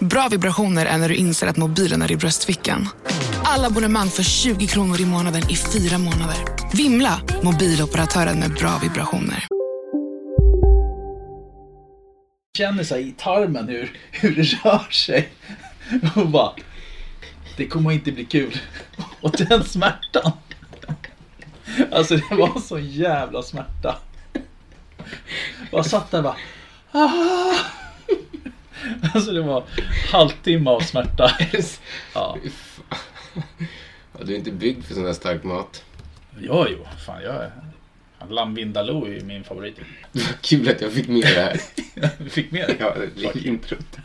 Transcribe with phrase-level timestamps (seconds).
[0.00, 2.88] Bra vibrationer är när du inser att mobilen är i bröstfickan.
[3.44, 6.36] Alla abonnemang för 20 kronor i månaden i fyra månader.
[6.72, 7.20] Vimla!
[7.42, 9.44] Mobiloperatören med bra vibrationer.
[12.58, 15.28] känner så här i tarmen hur, hur det rör sig.
[16.16, 16.52] Och bara,
[17.56, 18.60] det kommer inte bli kul.
[19.20, 20.32] Och den smärtan.
[21.92, 23.98] Alltså det var så jävla smärta.
[25.70, 26.36] Jag satt där och bara.
[26.92, 27.54] Ah.
[29.14, 29.64] Alltså det var
[30.12, 31.30] halvtimme av smärta.
[32.14, 32.36] Ja,
[34.18, 35.84] Ja, du är inte byggd för sån där stark mat.
[36.40, 37.50] ja jo, fan jag är...
[38.30, 39.76] Lamm Vindaloo är min favorit.
[40.12, 41.60] Det var kul att jag fick med det här.
[42.18, 42.76] Du fick med det?
[42.80, 43.96] Ja, det är introt.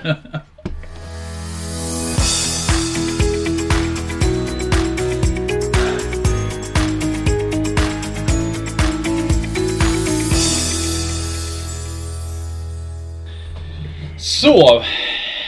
[14.23, 14.83] Så,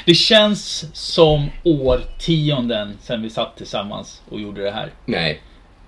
[0.05, 4.89] det känns som årtionden sedan vi satt tillsammans och gjorde det här.
[5.05, 5.41] Nej.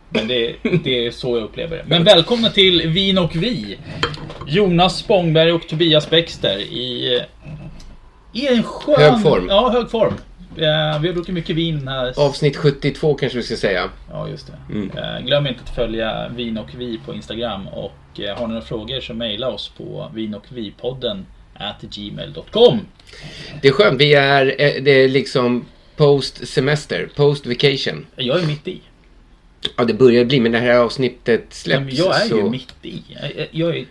[0.10, 1.84] Men det, det är så jag upplever det.
[1.88, 3.78] Men välkomna till Vin och Vi.
[4.48, 7.22] Jonas Spångberg och Tobias Bäckster i,
[8.34, 9.14] i en skön...
[9.14, 9.48] Hög form.
[9.50, 10.14] Ja, hög form.
[10.58, 12.14] Eh, Vi har druckit mycket vin här.
[12.20, 13.90] Avsnitt 72 kanske vi ska säga.
[14.12, 14.74] Ja, just det.
[14.74, 14.92] Mm.
[14.98, 17.68] Eh, Glöm inte att följa Vin och Vi på Instagram.
[17.68, 21.26] Och eh, har ni några frågor så mejla oss på vinochvipodden
[21.60, 22.80] at gmail.com.
[23.62, 28.06] Det är skönt, vi är, eh, det är liksom post semester, post vacation.
[28.16, 28.82] Jag är mitt i.
[29.78, 32.38] Ja, det börjar bli, men det här avsnittet släpps Men jag är så...
[32.38, 33.04] ju mitt i.
[33.52, 33.86] Jag- är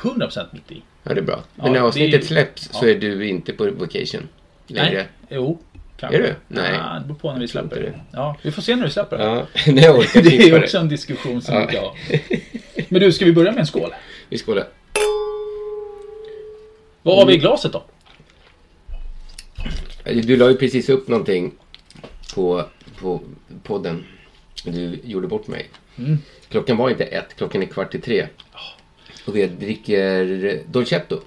[0.00, 0.82] 100% mitt i.
[1.02, 1.44] Ja, det är bra.
[1.54, 2.90] Men när är avsnittet ju- släpps så ja.
[2.90, 4.28] är du inte på vacation
[4.66, 4.94] längre.
[4.94, 5.58] Nej, jo.
[6.00, 6.34] Är du?
[6.48, 6.70] Nej.
[6.72, 8.00] Ja, det beror på när vi släpper inte det.
[8.12, 9.24] Ja, vi får se när vi släpper det.
[9.24, 11.66] Ja, nej, jag orkar Det är också en diskussion som Ja.
[11.66, 11.94] vi kan ha.
[12.88, 13.90] Men du, ska vi börja med en skål?
[14.28, 14.64] Vi skålar.
[17.06, 17.84] Vad har vi i glaset då?
[20.04, 21.52] Du la ju precis upp någonting
[22.34, 22.64] på,
[23.00, 23.20] på
[23.62, 24.04] podden.
[24.64, 25.68] Du gjorde bort mig.
[25.98, 26.18] Mm.
[26.48, 28.26] Klockan var inte ett, klockan är kvart i tre.
[29.26, 31.20] Och vi dricker Dolcetto.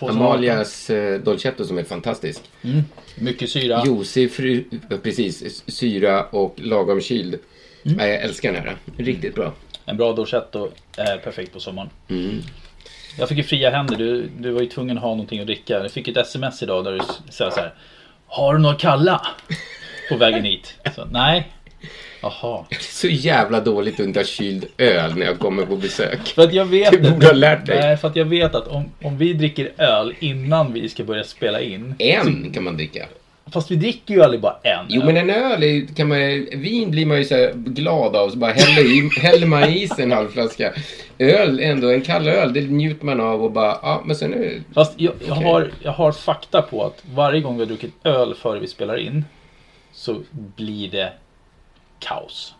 [0.00, 2.40] Amalias eh, Dolcetto som är fantastisk.
[2.62, 2.82] Mm.
[3.16, 3.82] Mycket syra.
[3.86, 7.38] Juicy, fru, ja, precis, syra och lagom kyld.
[7.84, 7.98] Mm.
[7.98, 8.76] Ja, jag älskar den här.
[8.96, 9.52] Riktigt bra.
[9.84, 11.90] En bra dolcetto är perfekt på sommaren.
[12.08, 12.40] Mm.
[13.18, 13.96] Jag fick ju fria händer.
[13.96, 15.72] Du, du var ju tvungen att ha någonting att dricka.
[15.72, 17.00] Jag fick ett sms idag där du
[17.30, 17.74] sa så här.
[18.26, 19.26] Har du några kalla?
[20.08, 20.74] På vägen hit.
[20.94, 21.48] Så, nej.
[22.22, 22.64] Jaha.
[22.80, 26.28] Så jävla dåligt att inte ha kyld öl när jag kommer på besök.
[26.28, 27.80] För att jag vet Du borde ha lärt dig.
[27.80, 31.24] Nej, för att jag vet att om, om vi dricker öl innan vi ska börja
[31.24, 31.94] spela in.
[31.98, 33.06] En kan man dricka.
[33.52, 34.86] Fast vi dricker ju aldrig bara en.
[34.88, 36.18] Jo men en öl är, kan man
[36.52, 38.30] Vin blir man ju så glad av.
[38.30, 40.72] Så bara häller, i, häller man i sig en halv flaska.
[41.18, 44.38] Öl ändå, en kall öl, det njuter man av och bara, ja men sen är
[44.38, 44.62] det...
[44.74, 48.34] Fast jag, jag, har, jag har fakta på att varje gång vi har druckit öl
[48.34, 49.24] före vi spelar in
[49.92, 51.12] så blir det
[51.98, 52.54] kaos.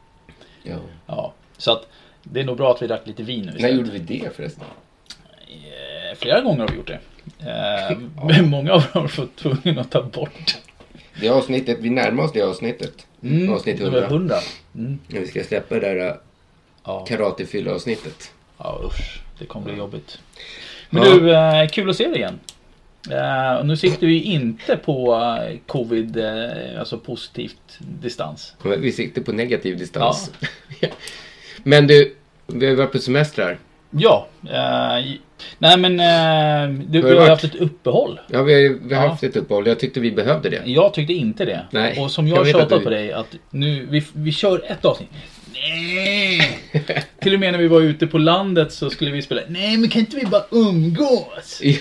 [0.63, 0.77] Ja.
[1.07, 1.89] Ja, så att
[2.23, 3.77] det är nog bra att vi drack lite vin nu När istället.
[3.77, 4.65] gjorde vi det förresten?
[5.49, 6.99] Eh, Flera gånger har vi gjort det.
[7.39, 10.57] Eh, men många av dem har fått tvungen att ta bort.
[11.21, 13.07] Det avsnittet, vi närmar oss det avsnittet.
[13.51, 14.07] Avsnitt Nummer 100.
[14.07, 14.37] 100.
[14.75, 14.99] Mm.
[15.09, 16.15] När vi ska släppa det där äh,
[16.85, 17.05] Ja.
[17.09, 18.33] karatefylla-avsnittet.
[18.59, 19.21] ja, usch.
[19.39, 20.19] Det kommer bli jobbigt.
[20.91, 21.09] Men Ja.
[21.15, 22.41] du, eh, kul att se dig igen.
[23.11, 26.19] Eh, nu sitter vi inte på eh, covid,
[26.79, 28.55] alltså positivt distans.
[28.79, 30.31] Vi siktar på negativ distans.
[31.63, 32.15] men du,
[32.47, 33.59] vi har varit på semestrar.
[33.91, 35.15] Ja, eh,
[35.59, 38.21] nej men eh, du, har det har haft ett uppehåll.
[38.31, 39.09] Ja, vi har, vi har Ja.
[39.11, 39.67] haft ett uppehåll.
[39.67, 40.63] Jag tyckte vi behövde det.
[40.65, 41.67] Jag tyckte inte det.
[41.71, 44.85] Nej, och som jag jag tjatat du- på dig att nu, vi, vi kör ett
[44.85, 45.09] avsnitt.
[45.55, 46.59] Nej!
[47.21, 49.41] Till och med när vi var ute på landet så skulle vi spela.
[49.49, 51.61] Nej men kan inte vi bara umgås?
[51.63, 51.75] Ja.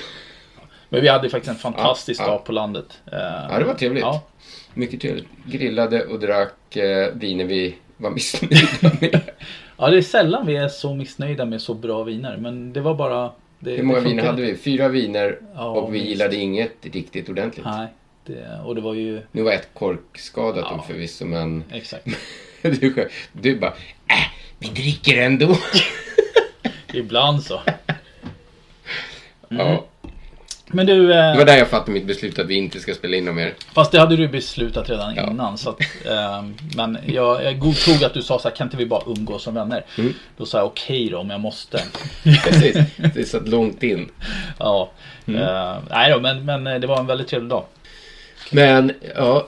[0.90, 2.32] Men vi hade faktiskt en fantastisk Ja, ja.
[2.32, 2.86] dag på landet.
[3.12, 3.18] Eh,
[3.50, 4.02] Ja, det var trevligt.
[4.02, 4.28] Ja,
[4.74, 5.28] Mycket trevligt.
[5.46, 9.22] Grillade och drack eh, viner vi var missnöjda med.
[9.78, 12.38] ja, det är sällan vi är så missnöjda med så bra viner.
[12.38, 13.32] Men det var bara...
[13.64, 14.56] Det, Hur många viner hade vi?
[14.56, 16.10] Fyra viner Ja, och vi minst.
[16.10, 17.66] gillade inget riktigt ordentligt.
[17.66, 17.88] Nej,
[18.26, 19.22] det, och det var ju...
[19.32, 20.84] Nu var ett korkskadat Ja.
[20.88, 22.08] förvisso, men Exakt.
[22.62, 23.72] Du, du bara,
[24.08, 24.28] äh,
[24.60, 25.58] vi dricker ändå.
[26.94, 27.60] Ibland så.
[29.50, 29.86] Ja,
[30.74, 33.16] Men du, det eh, var där jag fattade mitt beslut att vi inte ska spela
[33.16, 33.54] in dem mer.
[33.74, 35.30] fast det hade du beslutat redan Ja.
[35.32, 35.58] innan.
[35.58, 36.44] Så att, eh,
[36.76, 39.54] men jag, jag godtog att du sa så här, kan inte vi bara umgås som
[39.54, 39.86] vänner?
[39.98, 40.14] Mm.
[40.38, 41.84] Då sa jag okej då om jag måste.
[42.24, 42.78] Precis,
[43.14, 44.10] det satt långt in.
[44.60, 44.92] Ja.
[45.26, 45.42] Mm.
[45.42, 47.64] Eh, nej då, men, men eh, det var en väldigt trevlig dag.
[48.52, 49.48] Men, ja,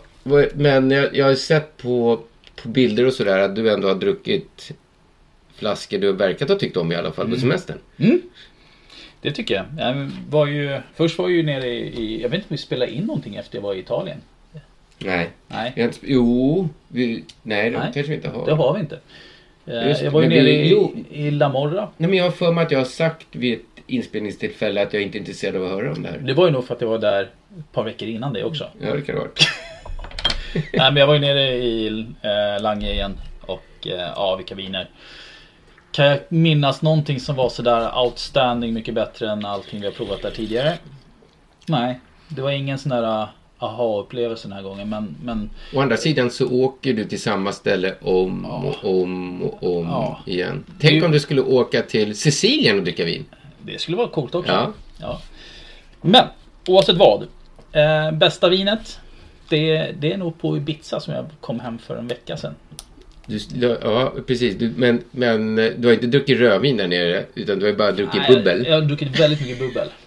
[0.54, 2.20] men jag, jag har sett på,
[2.64, 4.72] på bilder och sådär att du ändå har druckit
[5.56, 7.78] flaskor du verkat ha tyckt om i alla fall på semestern.
[9.24, 9.66] Det tycker jag.
[9.78, 12.92] jag var ju, först var jag ju nere i, jag vet inte om vi spelade
[12.92, 14.18] in någonting efter jag var i Italien.
[15.00, 15.30] Nej.
[15.48, 17.92] Nej, inte, jo, vi, nej det Nej.
[17.94, 18.46] kanske vi inte har.
[18.46, 19.00] det har vi inte.
[19.66, 20.96] Eh, Just det, jag var ju men vi- nere i, jo.
[21.12, 21.90] i La Morra.
[21.98, 25.02] Nej, men jag har för mig att jag har sagt vid ett inspelningstillfälle att jag
[25.02, 26.18] inte är intresserad av att höra om det här.
[26.18, 28.68] Det var ju nog för att jag var där ett par veckor innan det också.
[28.81, 29.48] Ja, det kan det ha varit.
[30.74, 31.88] Nej men jag var ju nere i
[32.22, 34.90] eh, Lange igen och eh, ja vilka viner.
[35.94, 40.22] Kan jag minnas någonting som var sådär outstanding mycket bättre än allting vi har provat
[40.22, 40.78] där tidigare?
[41.68, 43.28] Nej, det var ingen sån där uh,
[43.60, 47.95] aha-upplevelse den här gången men, men Å andra sidan så åker du till samma ställe
[48.01, 50.19] om och om och om Ja.
[50.25, 50.63] igen.
[50.80, 53.25] Tänk Det- om du skulle åka till Sicilien och dricka vin.
[53.62, 54.51] det skulle vara coolt också.
[54.51, 54.72] Ja.
[54.98, 55.22] Ja.
[56.01, 56.25] Men
[56.68, 57.28] oavsett vad.
[57.72, 59.00] Eh, bästa vinet.
[59.50, 62.56] Det, det är nog på Ibiza som jag kom hem för en vecka sedan.
[63.28, 64.56] Du, ja, precis.
[64.56, 67.92] Du, men, men eh, du har inte druckit rödvin där nere utan du har bara
[67.92, 68.66] druckit Nej, bubbel.
[68.68, 69.88] Jag har druckit väldigt mycket bubbel.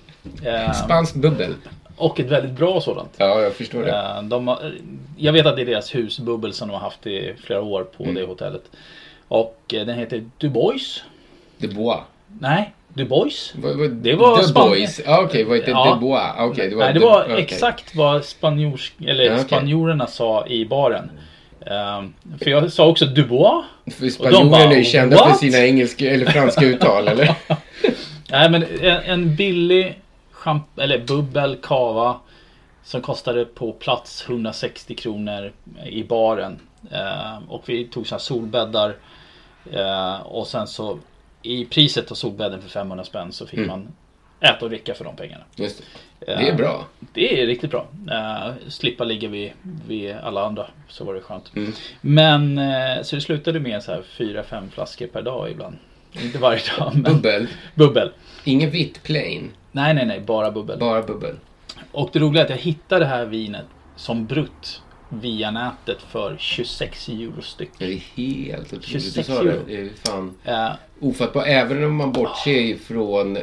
[0.45, 1.55] Eh, Spanskt bubbel.
[1.97, 3.11] och ett väldigt bra sådant.
[3.17, 3.91] Ja, jag förstår det.
[3.93, 4.75] Eh, De har,
[5.17, 8.03] jag vet att det är deras husbubbel som de har haft i flera år på
[8.03, 8.15] Mm.
[8.15, 8.63] det hotellet.
[9.29, 11.05] Och den heter Dubois.
[11.59, 11.99] De Bois.
[12.41, 13.55] Nej, Dubois.
[13.57, 14.53] Vad- vad- Det var.
[14.69, 15.01] Boys.
[15.07, 15.85] Ah, Okej, var inte Ja.
[15.91, 16.21] De Bois?
[16.37, 19.45] Ah, Okej, det var Nej, det var exakt vad spanjors, eller Ja, okej.
[19.45, 21.11] spanjorerna sa i baren.
[21.71, 23.65] Ehm, för jag sa också Dubois.
[23.99, 27.35] För spanjorerna är ju kända för sina engelska eller franska uttal, eller?
[28.31, 30.01] Nej men en, en billig
[30.33, 32.17] champ- eller bubbel kava
[32.85, 35.53] som kostade på plats 160 kronor
[35.87, 36.59] i baren.
[36.91, 38.97] Eh, och vi tog så här solbäddar.
[39.73, 40.99] Eh, och sen så
[41.43, 43.69] i priset av solbädden för 500 spänn så fick Mm.
[43.71, 43.89] man
[44.41, 45.45] äta och dricka för de pengarna.
[45.57, 45.85] Just det.
[46.27, 46.87] Det är bra.
[47.13, 47.87] Det är riktigt bra.
[48.69, 49.53] Slippa ligga vid,
[49.89, 50.67] vid alla andra.
[50.89, 51.53] Så var det skönt.
[51.57, 51.73] Mm.
[52.01, 55.77] Men eh, så det slutade med så här 4-5 flaskor per dag ibland.
[56.13, 57.47] Inte varje dag men Bubbel.
[57.75, 58.13] bubbel.
[58.45, 59.51] Ingen vitt plain.
[59.73, 60.79] Nej, nej, nej, bara bubbel.
[60.79, 61.35] Bara bubbel.
[61.93, 63.67] Och det roliga är att jag hittade det här vinet
[63.97, 67.71] som brutt via nätet för 26 euro styck.
[67.79, 68.83] Det är helt otroligt.
[68.87, 69.51] Du 26 sa det.
[69.51, 69.61] euro.
[69.67, 70.35] Det är fan
[71.01, 71.47] ofattbart.
[71.47, 73.39] Även om man bortser ifrån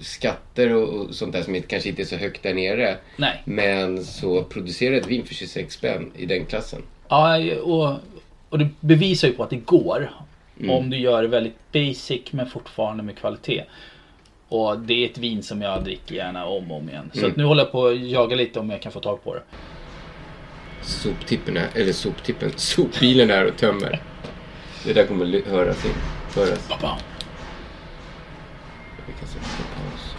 [0.00, 2.96] skatter och och sånt där som inte- kanske inte är så högt där nere.
[3.16, 3.42] nej.
[3.44, 6.82] Men så producerar ett vin för 26 spänn i den klassen.
[7.08, 7.96] Ja, och,
[8.48, 10.10] och det bevisar ju på att det går.
[10.60, 10.70] Mm.
[10.70, 13.64] Om du gör det väldigt basic men fortfarande med kvalitet.
[14.48, 17.10] Och det är ett vin som jag dricker gärna om och om igen.
[17.14, 17.32] Så Mm.
[17.36, 19.42] nu håller jag på att jaga lite om jag kan få tag på det.
[20.82, 24.02] Soptippen är, eller soptippen, sopbilen är och tömmer.
[24.84, 25.90] Det där kommer höras in.
[26.34, 26.68] Höras.
[26.68, 26.98] Pappa.
[29.06, 30.14] Vi kan sätta på paus.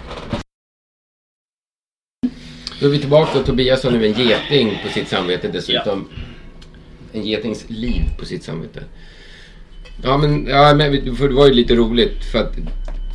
[2.79, 6.09] Då är vi tillbaka och Tobias har nu en geting på sitt samvete dessutom.
[7.11, 8.83] En getings liv på sitt samvete.
[10.03, 12.55] Ja men, ja, men för det var ju lite roligt för att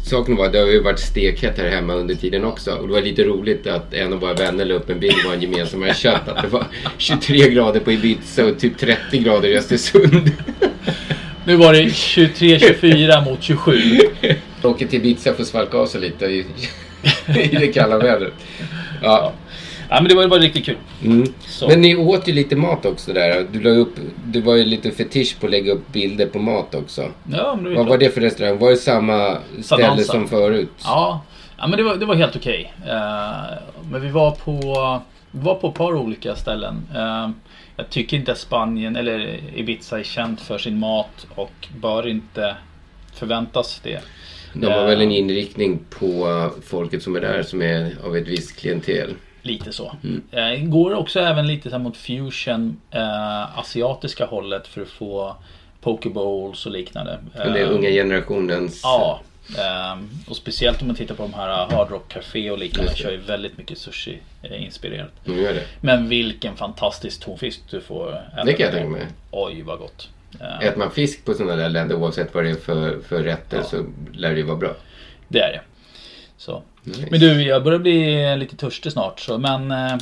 [0.08, 2.70] saken var att det har ju varit stekhett här hemma under tiden också.
[2.70, 5.32] Och det var lite roligt att en av våra vänner la upp en bild på
[5.32, 6.28] en gemensamma kött.
[6.28, 6.66] Att det var
[6.98, 10.30] 23 grader på Ibiza och typ 30 grader i Östersund.
[11.44, 13.80] Nu var det 23-24 mot 27.
[14.62, 16.46] Åker till Ibiza för att svalka av sig lite i,
[17.42, 18.32] i det kalla vädret.
[19.02, 19.32] Ja.
[19.90, 20.76] Ja men det var ju bara riktigt kul.
[21.04, 21.32] Mm.
[21.68, 23.46] Men ni åt ju lite mat också där.
[23.52, 26.74] Du la upp, det var ju lite fetisch på att lägga upp bilder på mat
[26.74, 27.02] också.
[27.32, 27.88] Ja, men det var Vad klart.
[27.88, 28.58] var det för restaurang?
[28.58, 30.12] Var det samma ställe Sadanza.
[30.12, 30.68] som förut?
[30.84, 31.24] Ja,
[31.58, 32.72] ja men det var, det var helt okej.
[32.86, 33.58] Eh,
[33.90, 36.82] men vi var på vi var på ett par olika ställen.
[36.94, 37.30] Eh,
[37.76, 42.56] jag tycker inte att Spanien eller Ibiza är känt för sin mat och bör inte
[43.14, 44.00] förväntas det.
[44.52, 48.28] De har Eh, väl en inriktning på folket som är där som är av ett
[48.28, 49.14] visst klientel.
[49.42, 49.96] Lite så.
[50.04, 50.22] Mm.
[50.30, 55.36] Eh, går också även lite så här mot fusion, eh, asiatiska hållet för att få
[55.80, 57.18] pokebowls och liknande.
[57.36, 58.80] Men det är Eh, unga generationens...
[58.82, 59.20] Ja.
[59.58, 62.94] ehm, och speciellt om man tittar på de här Hard Rock Café och liknande.
[62.96, 65.10] Kör ju väldigt mycket sushi eh, inspirerat.
[65.24, 65.64] Nu gör det.
[65.80, 68.44] Men vilken fantastisk tonfisk du får äta.
[68.44, 69.06] Det kan jag tänka mig.
[69.30, 70.08] Oj vad gott.
[70.40, 73.62] Eh, Äter man fisk på sådana där länder oavsett vad det är för, för rätter
[73.62, 74.74] så lär det ju vara bra.
[75.28, 75.60] det är det.
[76.36, 76.62] Så.
[76.88, 77.06] Nice.
[77.10, 79.20] Men du, jag börjar bli lite törstig snart.
[79.20, 79.96] Så, men eh,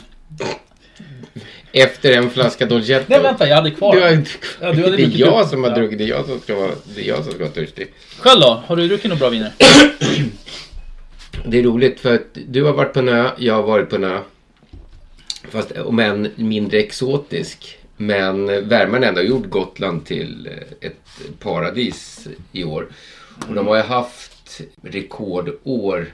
[1.72, 3.04] Efter en flaska Dolcetto.
[3.08, 5.48] Nej vänta, jag hade kvar Du har inte Ja, du hade det är jag upp.
[5.48, 5.76] som har Ja.
[5.76, 5.98] druckit.
[5.98, 7.92] Det är jag som ska vara, det är jag som ska vara törstig.
[8.18, 8.62] Själv då?
[8.66, 9.52] Har du druckit några bra viner?
[11.46, 13.96] Det är roligt för att du har varit på en ö, jag har varit på
[13.96, 14.18] en ö.
[15.50, 17.78] Fast om än mindre exotisk.
[17.96, 22.88] Men värmen har ändå gjort Gotland till eh, ett paradis i år.
[23.48, 26.06] Och de har ju haft rekordår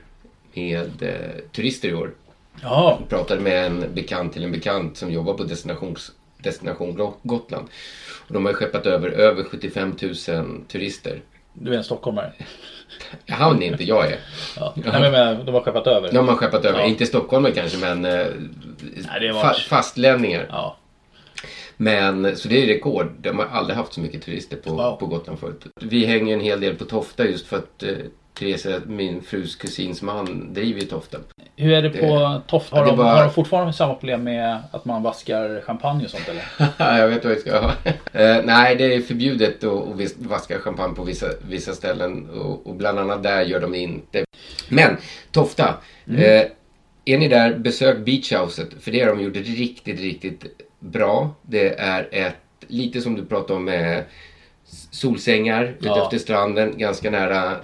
[0.54, 2.10] med eh, turister i år.
[2.62, 2.96] Ja.
[3.00, 7.68] Jag pratade med en bekant till en bekant som jobbar på destinations, Destination Gotland.
[8.28, 10.14] Och de har skeppat över över 75 000
[10.68, 11.20] turister.
[11.54, 12.32] Du är en stockholmare.
[13.28, 14.18] Han är inte, jag är.
[14.56, 14.74] Ja.
[14.76, 16.12] Nej, men, men de har skeppat över.
[16.12, 16.86] De har skeppat över, Ja.
[16.86, 18.26] inte stockholmare kanske men eh,
[18.94, 20.46] Nej, fa- fastlänningar.
[20.50, 20.76] Ja.
[21.76, 23.12] Men så det är rekord.
[23.20, 24.96] De har aldrig haft så mycket turister på, Wow.
[24.96, 25.66] på Gotland förut.
[25.80, 27.90] Vi hänger en hel del på Tofta just för att eh,
[28.38, 31.18] Therese, min frus kusins man, driver ju Tofta.
[31.56, 32.76] Hur är det på Det- Tofta?
[32.76, 36.28] Har, de, var- har de fortfarande samma problem med att man vaskar champagne och sånt
[36.28, 36.44] eller?
[37.00, 37.72] jag vet vad jag ska ha.
[38.12, 42.30] Eh, nej, det är förbjudet att, vaska champagne på vissa, vissa ställen.
[42.30, 44.24] Och, och bland annat där gör de det inte.
[44.68, 44.96] Men,
[45.30, 45.74] Tofta.
[46.06, 46.42] Eh,
[47.04, 48.68] är ni där, besök beachhouset.
[48.80, 50.44] För det har de gjort riktigt, riktigt
[50.78, 51.34] bra.
[51.42, 52.34] Det är ett,
[52.68, 54.04] lite som du pratade om med
[54.90, 56.04] solsängar Ja.
[56.04, 56.78] efter stranden.
[56.78, 57.56] Ganska nära,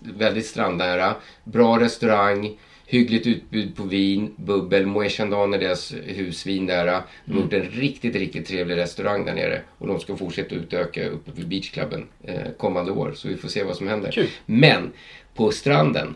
[0.00, 1.14] väldigt strandnära.
[1.44, 2.58] Bra restaurang.
[2.86, 4.86] Hyggligt utbud på vin, bubbel.
[4.86, 6.86] Moët Chandon är deras husvin där.
[7.24, 9.60] De har gjort en riktigt, riktigt trevlig restaurang där nere.
[9.78, 13.12] Och de ska fortsätta utöka uppe vid beachklubben eh, kommande år.
[13.16, 14.10] Så vi får se vad som händer.
[14.10, 14.26] Kul.
[14.46, 14.92] Men
[15.34, 16.14] på stranden.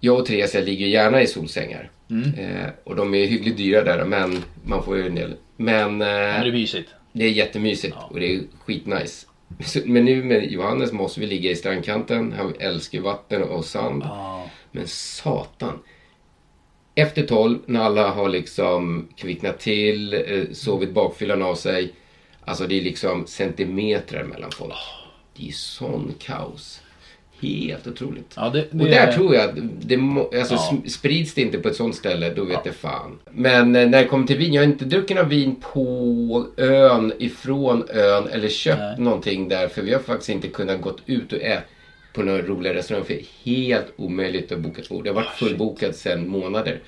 [0.00, 1.90] Jag och Therese ligger gärna i solsängar.
[2.38, 5.36] Eh, och de är hyggligt dyra där men man får ju en del.
[5.56, 6.88] Men, eh, Men det är mysigt.
[7.12, 9.26] det är jättemysigt och det är skitnice.
[9.84, 12.32] Men nu med Johannes måste vi ligga i strandkanten.
[12.32, 14.04] Han älskar vatten och sand.
[14.70, 15.78] Men satan.
[16.94, 21.92] Efter tolv, när alla har liksom kvicknat till, eh, sovit bakfyllan av sig.
[22.44, 24.74] Alltså det är liksom centimeter mellan folk.
[25.36, 26.82] Det är sån kaos.
[27.40, 28.32] Helt otroligt.
[28.36, 29.94] Ja, det, det Och där tror jag det
[30.38, 30.76] alltså, Ja.
[30.90, 33.18] sprids det inte på ett sånt ställe, då vet det fan.
[33.30, 37.12] Men eh, när det kommer till vin, jag har inte druckit någon vin på ön,
[37.18, 38.94] ifrån ön eller köpt Nej.
[39.00, 39.68] någonting där.
[39.68, 41.62] För vi har faktiskt inte kunnat gått ut och äta
[42.14, 43.04] på några roliga restauranger.
[43.06, 45.04] För det är helt omöjligt att boka ett bord.
[45.04, 46.80] Det har varit fullbokat sedan månader.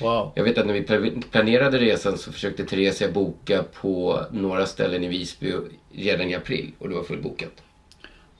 [0.00, 0.32] Wow.
[0.34, 5.04] Jag vet att när vi pla- planerade resan så försökte Theresia boka på några ställen
[5.04, 5.52] i Visby
[5.92, 7.52] redan i april och det var fullbokat.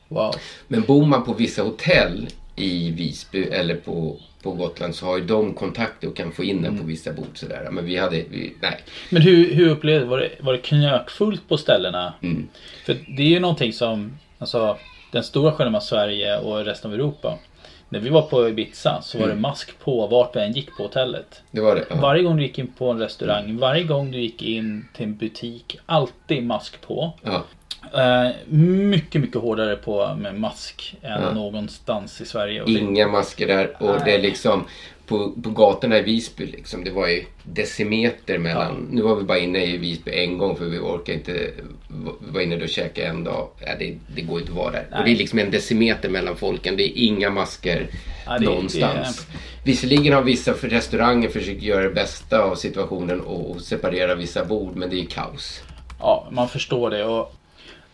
[0.09, 0.35] Wow.
[0.69, 5.25] Men bor man på vissa hotell i Visby eller på, på Gotland så har ju
[5.25, 7.69] de kontakter och kan få in en på vissa bord sådär.
[7.71, 8.81] Men vi hade, vi, nej.
[9.11, 10.11] Men hur, hur upplevde du?
[10.11, 12.13] Var det, var det knökfullt på ställena?
[12.23, 12.49] Mm.
[12.87, 14.79] För det är ju någonting som, alltså
[15.13, 17.39] den stora skillnaden mellan Sverige och resten av Europa.
[17.89, 20.83] När vi var på Ibiza så var det mask på vart vi än gick på
[20.83, 21.43] hotellet.
[21.51, 21.85] Det var det.
[21.91, 21.97] Ja.
[22.01, 25.17] Varje gång du gick in på en restaurang, varje gång du gick in till en
[25.17, 27.13] butik, alltid mask på.
[27.23, 27.45] Ja.
[27.95, 31.33] Eh, mycket, mycket hårdare på med mask än Ja.
[31.35, 32.63] någonstans i Sverige.
[32.63, 34.65] Och det- Inga masker där och det är liksom
[35.07, 38.89] på, på gatorna i Visby liksom, det var ju decimeter mellan.
[38.91, 41.33] Nu var vi bara inne i Visby en gång för vi orkade inte,
[42.21, 43.49] vi var inne och käka en dag.
[43.61, 44.87] Ja, det, det går inte att vara där.
[44.99, 46.77] Och det är liksom en decimeter mellan folken.
[46.77, 47.87] Det är inga masker
[48.27, 49.27] Ja, det- någonstans.
[49.65, 54.45] Visserligen har vissa för restauranger försökt göra det bästa av situationen och, och separera vissa
[54.45, 55.63] bord men det är ju kaos.
[56.01, 57.05] Ja, man förstår det.
[57.05, 57.35] Och,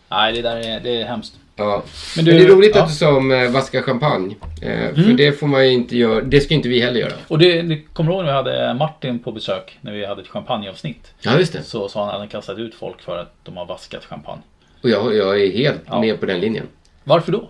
[0.09, 1.33] nej, det där är, det är hemskt.
[1.57, 1.83] Ja.
[2.15, 2.81] Men Men, du- det är roligt ja.
[2.83, 4.35] att du sa om eh, vaska champagne.
[4.61, 5.17] Eh, För Mm.
[5.17, 6.21] det får man ju inte göra.
[6.21, 7.13] Det ska inte vi heller göra.
[7.27, 10.21] Och det, det kommer du ihåg när vi hade Martin på besök när vi hade
[10.21, 11.13] ett champagneavsnitt?
[11.21, 11.63] Ja, just det.
[11.63, 14.41] Så sa han att han kastat ut folk för att de har vaskat champagne.
[14.81, 16.01] Och jag, jag är helt Ja.
[16.01, 16.67] med på den linjen.
[17.03, 17.49] Varför då?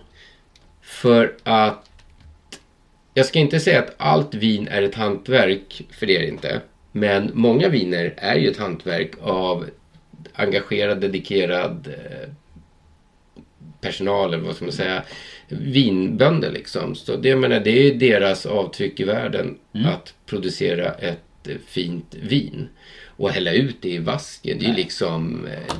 [0.82, 1.90] För att
[3.14, 6.60] jag ska inte säga att allt vin är ett hantverk, för det är det inte.
[6.92, 9.64] Men många viner är ju ett hantverk av
[10.34, 12.28] engagerad, dedikerad eh,
[13.86, 15.02] personal, eller vad ska man säga,
[15.48, 16.94] vinbönder liksom.
[16.94, 22.14] Så det, jag menar, det är deras avtryck i världen att producera ett eh, fint
[22.22, 22.68] vin.
[23.18, 25.74] Och hälla ut det i vasken, det är ju liksom eh,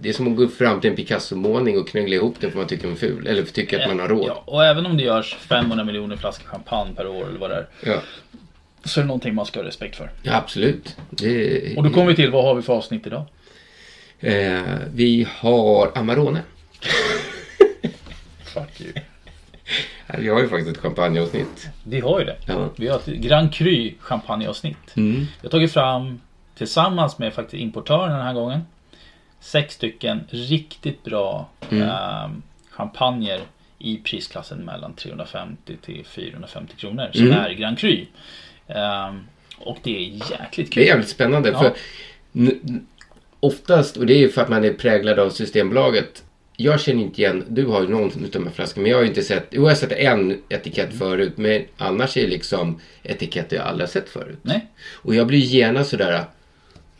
[0.00, 2.66] det är som att gå fram till en Picasso-målning och knöggla ihop den för man
[2.66, 3.26] tycker den är ful.
[3.26, 4.26] Eller för tycker att man har råd.
[4.28, 7.56] Ja, och även om det görs 500 miljoner flaskor champagne per år eller vad det
[7.56, 7.66] är.
[7.84, 8.00] Ja,
[8.84, 10.10] Så är det någonting man ska ha respekt för.
[10.22, 10.96] ja absolut.
[11.10, 13.24] Det, Och då kommer vi till, vad har vi för avsnitt idag?
[14.20, 14.62] eh,
[14.94, 16.40] vi har Amarone.
[18.54, 18.92] Fuck you.
[20.18, 21.68] Vi har ju faktiskt ett champagneavsnitt.
[21.84, 22.36] Vi har ju det.
[22.46, 22.68] Ja.
[22.76, 24.96] Vi har ett Grand Cru champagneavsnitt.
[24.96, 25.26] Mm.
[25.40, 26.20] Jag har tagit fram,
[26.58, 28.60] tillsammans med faktiskt importören den här gången,
[29.40, 31.88] sex stycken riktigt bra Mm.
[31.88, 33.40] ehm, champagner
[33.78, 37.38] i prisklassen mellan 350 till 450 kronor som Mm.
[37.38, 38.06] är Grand Cru.
[38.68, 39.20] Ehm,
[39.58, 40.82] och det är jäkligt kul.
[40.82, 41.48] Det är jävligt spännande.
[41.50, 41.58] Ja.
[41.60, 41.72] För
[43.40, 46.24] oftast, och det är ju för att man är präglad av Systembolaget.
[46.62, 49.02] Jag känner inte igen, du har ju någon av de här flaskorna, men jag har
[49.02, 52.80] ju inte sett, jo jag har sett en etikett förut, men annars är det liksom
[53.02, 54.38] etiketter jag aldrig har sett förut.
[54.42, 54.66] Nej.
[54.92, 56.24] Och jag blir genast sådär,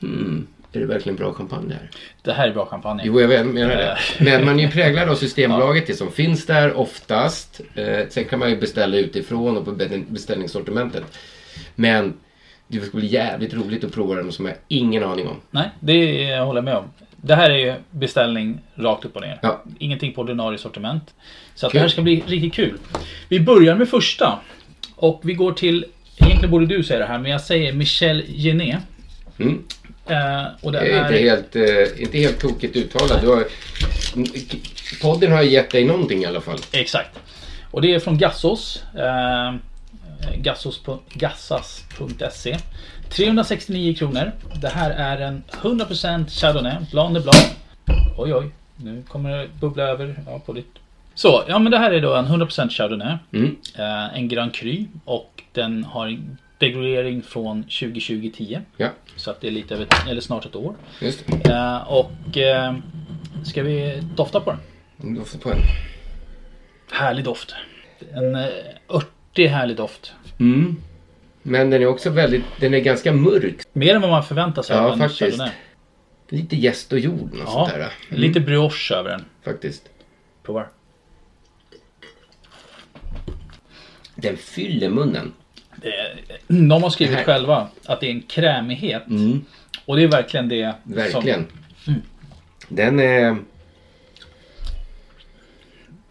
[0.01, 1.91] hmm, är det verkligen bra champagne det här?
[2.23, 3.03] Det här är bra champagne.
[3.07, 3.99] Jo, jag menar det.
[4.25, 7.61] Men man är ju präglad av Systembolaget, det som finns där oftast.
[7.75, 11.05] Eh, sen kan man ju beställa utifrån och på be- beställningssortimentet.
[11.75, 12.15] Men
[12.69, 15.37] det skulle bli jävligt roligt att prova den som jag har ingen aning om.
[15.51, 16.85] Nej, det håller jag med om.
[17.25, 19.39] Det här är ju beställning rakt upp och ner.
[19.43, 19.63] Ja.
[19.79, 21.15] Ingenting på ordinarie sortiment.
[21.55, 22.79] Så att det här ska bli riktigt kul.
[23.29, 24.39] Vi börjar med första.
[24.97, 25.85] Och vi går till,
[26.17, 28.79] egentligen borde du säga det här, men jag säger Michel Gené.
[29.39, 29.65] Mm.
[30.07, 33.21] Eh, och det är är, inte helt, eh, inte helt tokigt uttalat.
[33.21, 33.45] Du har,
[35.03, 36.59] podden har gett dig någonting i alla fall.
[36.73, 37.19] Exakt.
[37.71, 38.83] Och det är från Gassos.
[38.95, 39.55] Eh,
[40.37, 42.57] Gassos på gassas.se.
[43.17, 44.33] 369 kronor.
[44.61, 47.57] Det här är en 100% Chardonnay, Blanc de Blanc.
[48.19, 50.71] Oj oj, nu kommer det bubbla över ja, på ditt.
[51.15, 53.17] Så, ja men det här är då en 100% Chardonnay.
[53.33, 53.57] Mm.
[53.79, 58.61] Eh, en Grand Cru och den har en degradering från 2020-10.
[58.77, 60.75] Ja, Så att det är lite över, eller snart ett år.
[61.01, 61.51] just det.
[61.53, 62.75] Eh, och eh,
[63.45, 64.57] ska vi dofta på
[64.97, 65.15] den?
[65.15, 65.59] Dofta på en.
[66.93, 67.55] Härlig doft.
[68.13, 68.47] En eh,
[68.89, 70.13] örtig härlig doft.
[70.41, 70.77] Mm.
[71.43, 73.61] Men den är också väldigt, den är ganska mörk.
[73.73, 75.21] Mer än vad man förväntar sig Ja, av en faktiskt.
[75.21, 75.51] Chardonnay.
[76.29, 77.79] Lite gäst och jord Ja, sånt där.
[77.79, 79.25] Mm, lite brioche över den.
[79.45, 79.83] Faktiskt.
[80.43, 80.69] Provar.
[84.15, 85.33] Den fyller munnen.
[85.83, 89.07] Är, de har skrivit själva att det är en krämighet.
[89.07, 89.45] Mm.
[89.85, 90.75] Och det är verkligen det.
[90.83, 91.47] Verkligen.
[91.85, 92.03] Som,
[92.69, 93.37] Den är...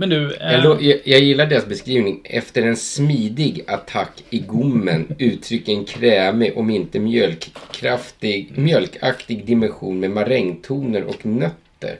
[0.01, 2.21] men du, Jag, lo- jag, jag gillar deras beskrivning.
[2.23, 10.11] Efter en smidig attack i gommen uttrycker en krämig, om inte mjölkkraftig, mjölkaktig dimension med
[10.11, 11.97] marängtoner och nötter.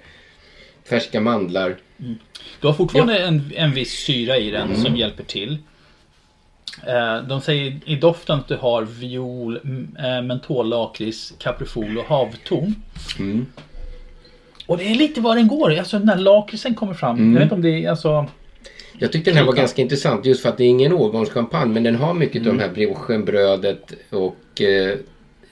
[0.89, 1.77] Färska mandlar.
[2.61, 4.81] du har fortfarande en, en viss syra i den Mm.
[4.81, 5.57] som hjälper till.
[6.87, 9.59] Eh, de säger i doften att du har viol,
[9.99, 12.75] eh, mentol, lakrits, kaprifol och havtorn.
[13.19, 13.45] Mm.
[14.71, 15.77] Och det är lite var den går.
[15.79, 17.17] Alltså när lakritsen kommer fram.
[17.17, 17.31] Mm.
[17.33, 18.25] Jag vet inte om det är alltså...
[18.99, 21.83] Jag tyckte den här var ganska intressant just för att det är ingen årgångschampagne men
[21.83, 22.57] den har mycket av Mm.
[22.57, 24.97] de här briochen, brödet och eh,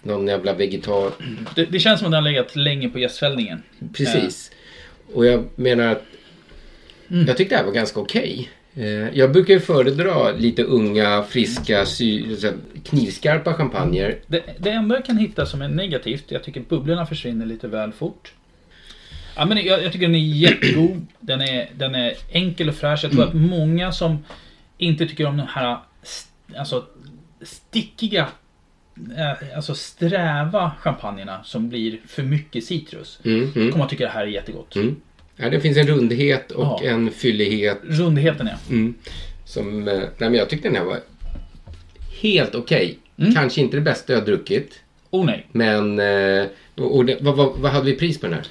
[0.04, 1.12] någon jävla vegetar...
[1.56, 3.64] Det, det känns som att den har legat länge på gästfällningen.
[3.94, 4.52] Precis.
[5.14, 6.04] Och jag menar att
[7.12, 7.28] Mm.
[7.28, 8.50] jag tyckte det här var ganska okej.
[8.76, 8.86] Eh,
[9.18, 12.36] Jag brukar ju föredra lite unga, friska, sy-
[12.84, 14.16] knivskarpa champagner.
[14.28, 17.92] Det, det enda jag kan hitta som är negativt, jag tycker bubblorna försvinner lite väl
[17.92, 18.34] fort.
[19.40, 21.06] Ja, men jag, jag tycker den är jättegod.
[21.20, 23.00] Den är, den är enkel och fräsch.
[23.04, 24.26] Jag tror att många som
[24.78, 25.78] inte tycker om de här
[26.58, 26.86] alltså,
[27.42, 28.28] stickiga,
[29.18, 33.20] eh, alltså sträva champagnerna som blir för mycket citrus.
[33.24, 34.76] Mm, mm, kommer att tycka det här är jättegott.
[34.76, 34.96] mm.
[35.36, 36.90] Ja, det finns en rundhet och Ja.
[36.90, 37.80] en fyllighet.
[37.84, 38.58] Rundheten är.
[38.70, 38.94] Mm,
[39.46, 41.00] som, eh, nej, men jag tyckte den här var
[42.22, 42.98] helt okej.
[43.18, 43.34] Mm.
[43.36, 44.80] Kanske inte det bästa jag druckit.
[45.10, 45.48] Oh nej.
[45.52, 48.44] Men eh, och, och det, vad, vad, vad hade vi pris på den här?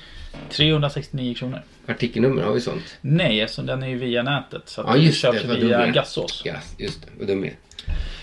[0.50, 1.62] 369 kronor.
[1.86, 2.98] Artikelnummer, har vi sånt?
[3.00, 4.62] Nej, eftersom den är ju via nätet.
[4.68, 5.86] Så Ja, just det, köper vad dum via.
[5.86, 6.42] Gassos.
[6.44, 7.08] Ja, just det.
[7.18, 7.54] Vad dum jag.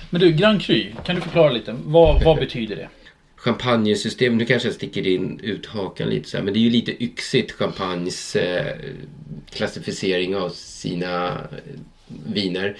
[0.09, 0.91] Men du, Grand Cru.
[1.05, 1.75] Kan du förklara lite?
[1.85, 2.89] Vad, vad betyder det?
[3.45, 6.69] champagnesystem, nu kanske jag sticker in ut hakan lite så här, men det är ju
[6.69, 8.75] lite yxigt champagnes eh,
[9.49, 12.77] klassificering av sina eh, viner.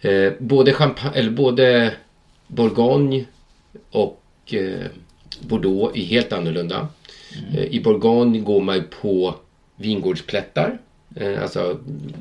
[0.00, 1.94] Eh, både, champagne, eller både
[2.46, 3.24] Bourgogne
[3.90, 4.86] och eh,
[5.40, 6.88] Bordeaux är helt annorlunda.
[7.54, 9.34] Eh, I Bourgogne går man på
[9.76, 10.78] vingårdsplättar,
[11.16, 11.78] eh, alltså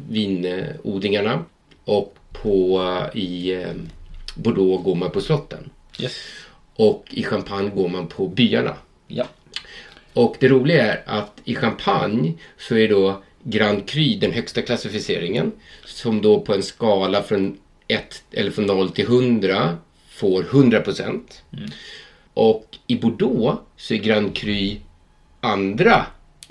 [0.10, 1.45] vinodlingarna.
[1.86, 2.82] Och på,
[3.13, 3.65] eh, i
[4.36, 5.69] Bordeaux går man på slotten.
[6.00, 6.17] Yes.
[6.76, 8.76] Och i Champagne går man på byarna.
[9.08, 9.28] Ja.
[10.13, 15.52] Och det roliga är att i Champagne så är då Grand Cru den högsta klassificeringen.
[15.86, 19.78] Som då på en skala från, 1, eller från 0 till 100
[20.10, 21.43] får 100 procent.
[22.34, 24.76] Och i Bordeaux så är Grand Cru
[25.41, 26.06] andra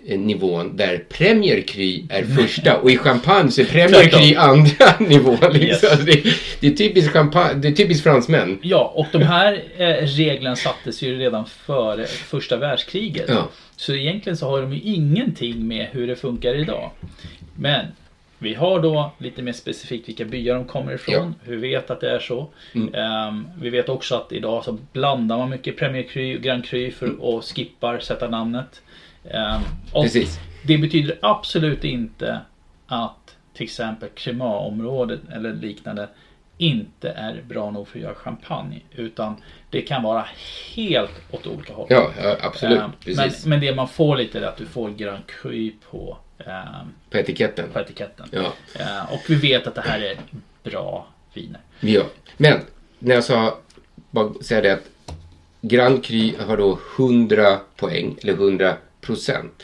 [0.07, 4.09] eh, nivån där Premier Cru är första och i Champagne så är Premier.
[4.09, 5.53] Cru andra nivån.
[5.53, 5.88] Liksom.
[5.88, 6.05] Yes.
[6.05, 6.22] Det,
[6.61, 8.59] det, är typiskt champagne, det är typiskt fransmän.
[8.62, 13.26] Ja, och de här eh, reglerna sattes ju redan före första världskriget.
[13.29, 13.48] Ja.
[13.76, 16.90] Så egentligen så har de ju ingenting med hur det funkar idag.
[17.57, 17.87] Men
[18.42, 21.35] vi har då lite mer specifikt vilka byar de kommer ifrån.
[21.44, 22.48] Vi vet att det är så.
[22.72, 22.94] Mm.
[22.94, 26.90] Ehm, vi vet också att idag så blandar man mycket Premier Cru och Grand Cru
[26.90, 28.83] för att skippar sätta namnet.
[29.31, 29.61] Ehm,
[29.92, 30.40] och Precis.
[30.66, 32.40] det betyder absolut inte
[32.87, 36.09] att till exempel Cremant-området eller liknande
[36.59, 38.81] inte är bra nog för att göra champagne.
[38.94, 39.37] Utan
[39.70, 40.26] det kan vara
[40.76, 41.87] helt åt olika håll.
[41.90, 42.79] Ja, ja absolut.
[42.79, 46.18] Eh, men, men det man får lite är att du får Grand Cru på,
[47.11, 47.68] På etiketten.
[47.72, 48.26] på etiketten.
[48.31, 48.53] Ja.
[48.79, 50.16] Eh, och vi vet att det här är
[50.62, 51.61] bra viner.
[51.81, 52.03] Ja.
[52.37, 52.61] Men
[52.98, 53.59] när jag sa,
[54.11, 54.90] bara säga det att
[55.62, 59.62] Grand Cru har då 100 poäng, eller 100 procent.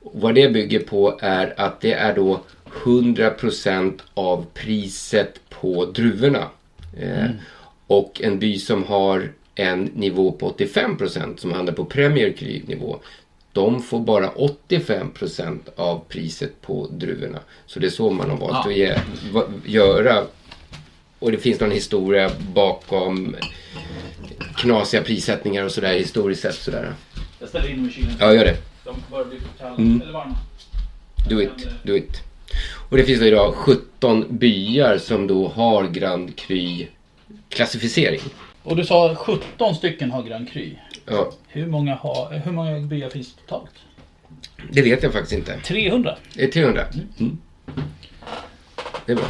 [0.00, 2.40] Vad det bygger på är att det är då
[2.84, 6.48] 100 procent av priset på druvorna.
[7.00, 7.26] Eh,
[7.86, 12.62] Och en by som har en nivå på 85 procent som handlar på Premier Cru
[12.66, 12.98] nivå.
[13.52, 17.38] De får bara 85 procent av priset på druvorna.
[17.66, 18.70] Så det är så man har valt Ja.
[18.70, 18.94] att ge,
[19.32, 20.24] va, göra.
[21.18, 23.36] Och det finns någon historia bakom
[24.56, 26.54] knasiga prissättningar och sådär historiskt sett.
[26.54, 26.94] Sådär.
[27.40, 28.12] Jag ställer in dem i kylen.
[28.20, 28.56] Ja, gör det.
[28.84, 30.00] De börjar bli för kalla Mm.
[30.02, 30.36] eller varma.
[31.30, 32.22] Do it, do it.
[32.90, 36.86] Och det finns då idag 17 byar som då har Grand Cru
[37.50, 38.20] klassificering.
[38.62, 40.70] Och du sa 17 stycken har Grand Cru.
[41.06, 43.70] Ja, Hur många, har, hur många byar finns det totalt?
[44.72, 45.60] det vet jag faktiskt inte.
[45.64, 46.16] 300.
[46.34, 46.84] Det är 300.
[47.18, 47.38] Mm.
[49.06, 49.24] Det är bra.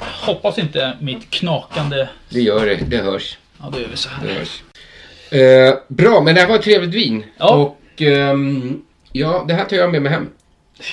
[0.00, 2.08] Hoppas inte mitt knakande...
[2.28, 2.76] Det gör det.
[2.88, 3.38] Det hörs.
[3.60, 4.38] Ja, då gör vi så Det här.
[4.38, 4.62] hörs.
[5.30, 7.24] Eh, bra, men det här var ett trevligt vin.
[7.38, 7.54] Ja.
[7.54, 10.30] Och ehm, ja, det här tar jag med mig hem.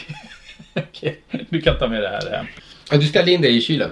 [0.73, 2.45] Okej, du kan ta med det här hem.
[2.91, 3.89] Ja, du ställde in det i kylen?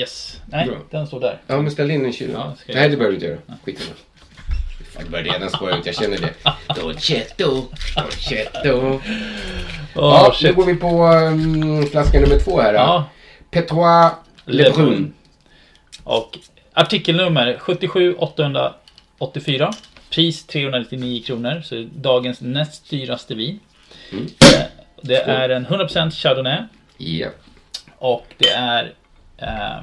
[0.00, 0.40] Yes.
[0.46, 0.76] Nej, Bra.
[0.90, 1.38] den står där.
[1.46, 2.34] Ja, men ställ in den i kylen.
[2.34, 3.58] Ja, ska jag Nej, det behöver du inte göra.
[3.64, 4.84] Skit i det.
[4.92, 6.34] Fan, det börjar redan spåra ut, jag känner det.
[6.80, 7.64] Dolcetto,
[7.96, 8.60] dolcetto.
[8.64, 9.00] Ja,
[9.96, 10.56] Åh, nu shit.
[10.56, 12.72] går vi på um, flaska nummer två här.
[12.72, 12.78] Då.
[12.78, 13.04] Ja,
[13.50, 14.12] Petrois
[14.44, 15.12] Le Brun.
[16.04, 16.38] och
[16.72, 19.72] artikelnummer 77 884.
[20.10, 21.62] Pris 399 kronor.
[21.64, 23.60] Så det är dagens näst dyraste vin.
[24.12, 24.24] Mm.
[24.24, 24.62] Eh,
[25.02, 26.58] Det är en 100% Chardonnay.
[26.96, 27.28] Ja.
[27.98, 28.92] Och det är
[29.40, 29.82] eh,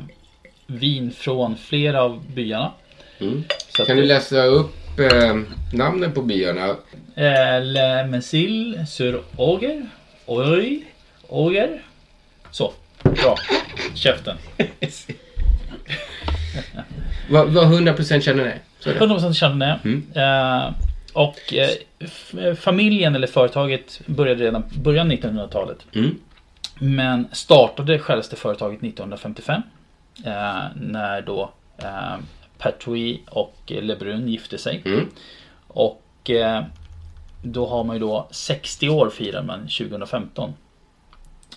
[0.67, 2.71] vin från flera av byarna.
[3.19, 3.43] Mm.
[3.87, 5.35] Kan du läsa upp eh,
[5.73, 6.75] namnen på byarna?
[7.15, 9.85] Eh, Le Messil sur Auger.
[10.25, 10.85] Oj.
[11.29, 11.81] Auger.
[12.51, 12.73] Så.
[13.03, 13.35] Bra.
[13.95, 14.37] Käften.
[17.29, 18.53] Vad vad 100% känner ni?
[18.79, 18.99] Så är det.
[18.99, 19.75] 100% Chardonnay.
[19.83, 20.03] Mm.
[20.15, 20.73] Eh,
[21.13, 25.77] och eh, familjen eller företaget började redan början 1900-talet.
[25.95, 26.15] Mm.
[26.79, 29.61] Men startade självaste företaget 1955.
[30.25, 32.15] Eh, när då eh,
[32.57, 34.81] Patry och Lebrun gifte sig.
[34.85, 35.09] Mm.
[35.67, 36.63] Och eh,
[37.41, 40.53] då har man ju då 60 år firar man 2015.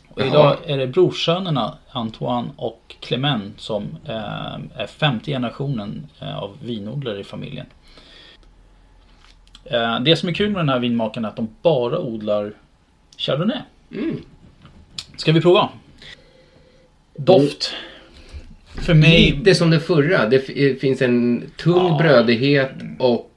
[0.09, 0.27] Och Jaha.
[0.27, 7.21] idag är det brorsönerna Antoine och Clement som eh, är femte generationen eh, av vinodlare
[7.21, 7.67] i familjen.
[9.65, 12.53] Eh, det som är kul med den här vinmakaren är att de bara odlar
[13.17, 13.61] Chardonnay.
[13.93, 14.21] Mm.
[15.21, 15.69] Ska vi prova?
[17.17, 17.75] Doft.
[18.75, 19.31] För mig...
[19.31, 20.29] Lite som det förra.
[20.29, 21.99] Det f- finns en tung Ja.
[21.99, 23.31] brödighet och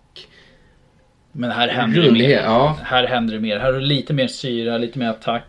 [1.32, 2.42] Men här händer det rundlighet.
[2.42, 2.50] mer.
[2.50, 2.80] Ja.
[2.84, 3.60] Här händer det mer.
[3.60, 5.44] Här har du lite mer syra, lite mer attack.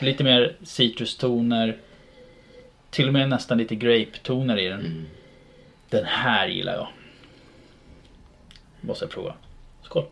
[0.00, 1.76] Lite mer citrustoner.
[2.90, 4.80] Till och med nästan lite grape-toner i den.
[4.80, 5.04] Mm.
[5.90, 6.88] Den här gillar jag.
[8.80, 9.34] Måste jag prova.
[9.82, 10.04] Skål.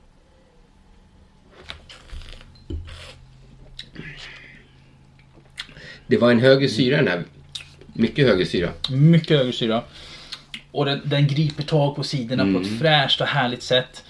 [6.13, 7.23] Det var en högre syra den här.
[7.93, 8.69] Mycket högre syra.
[8.91, 9.83] Mycket högre syra.
[10.73, 12.63] Och den, den griper tag på sidorna på Mm.
[12.63, 14.05] ett fräscht och härligt sätt.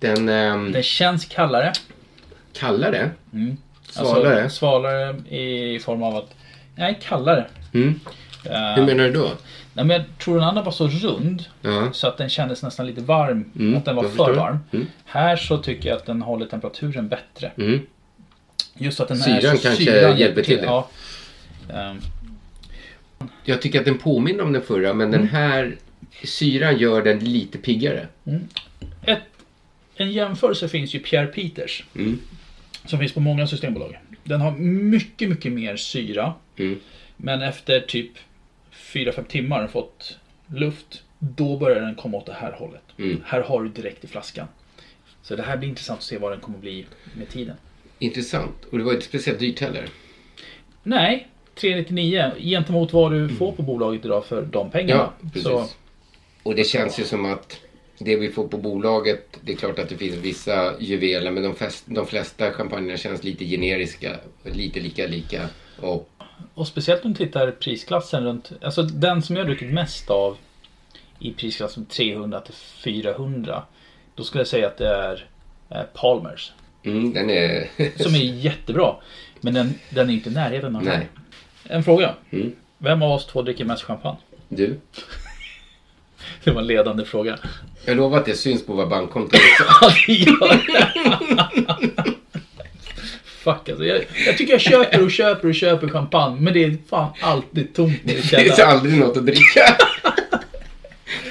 [0.00, 1.72] Den ehm, Den känns kallare.
[2.52, 3.10] kallare.
[3.32, 3.56] Mm.
[3.90, 4.42] Svalare.
[4.42, 6.34] Alltså, svalare i form av att...
[6.76, 7.46] Nej, kallare.
[7.74, 8.00] Mm.
[8.44, 9.30] Eh, Hur menar du då?
[9.74, 11.88] Nej, men jag tror den andra var så rund Ja.
[11.92, 13.50] så att den kändes nästan lite varm.
[13.58, 14.58] Mm, att den var för varm.
[14.72, 14.86] Mm.
[15.04, 17.52] Här så tycker jag att den håller temperaturen bättre.
[17.58, 17.80] Mm.
[18.78, 20.64] Just att den Syran är kanske syran hjälper till det.
[20.64, 20.88] Ja.
[21.72, 21.98] Ehm,
[23.44, 25.20] Jag tycker att den påminner om den förra men Mm.
[25.20, 25.76] den här
[26.24, 28.08] syran gör den lite piggare.
[29.06, 29.18] ett,
[29.96, 31.84] en jämförelse finns ju Pierre Peters.
[31.96, 32.18] Mm.
[32.86, 33.98] Som finns på många systembolag.
[34.24, 34.50] Den har
[34.90, 36.34] mycket, mycket mer syra.
[36.56, 36.80] Mm.
[37.16, 38.10] Men efter typ
[38.72, 41.02] 4-5 timmar har den fått luft.
[41.18, 42.82] Då börjar den komma åt det här hållet.
[42.98, 43.20] Mm.
[43.26, 44.46] Här har du direkt i flaskan.
[45.22, 47.56] Så det här blir intressant att se vad den kommer bli med tiden.
[48.04, 48.64] Intressant.
[48.70, 49.88] Och det var inte speciellt dyrt heller.
[50.82, 55.02] Nej, 399 gentemot vad du får på bolaget idag för de pengarna.
[55.02, 55.14] Mm.
[55.20, 55.42] Ja, precis.
[55.42, 55.66] Så,
[56.42, 57.60] Och det känns ju som att
[57.98, 61.54] det vi får på bolaget, det är klart att det finns vissa juveler men de,
[61.54, 64.16] fest, de flesta champagnerna känns lite generiska.
[64.42, 65.48] Lite lika lika.
[65.80, 66.10] Och
[66.54, 70.36] och speciellt om du tittar prisklassen runt, alltså den som jag druckit mest av
[71.18, 73.62] i prisklassen 300 till 400.
[74.14, 75.28] Då skulle jag säga att det är
[75.70, 76.52] eh, Palmers.
[76.84, 77.68] Mm, den är...
[78.02, 78.94] Som är jättebra.
[79.40, 80.96] Men den, den är inte i närheten av här.
[80.98, 81.08] Nej.
[81.64, 82.14] En fråga.
[82.30, 82.52] Mm.
[82.78, 84.16] Vem av oss två dricker mest champagne?
[84.48, 84.76] Du?
[86.44, 87.38] Det var en ledande fråga.
[87.84, 89.64] Jag lovar att det syns på våra bankkonton också.
[89.80, 90.48] Ja, det gör
[92.04, 92.14] det.
[93.24, 93.84] Fuck alltså.
[93.84, 96.40] Jag, jag tycker jag köper och köper och köper champagne.
[96.40, 98.70] Men det är fan alltid tomt i Det finns källaren.
[98.76, 99.76] aldrig något att dricka.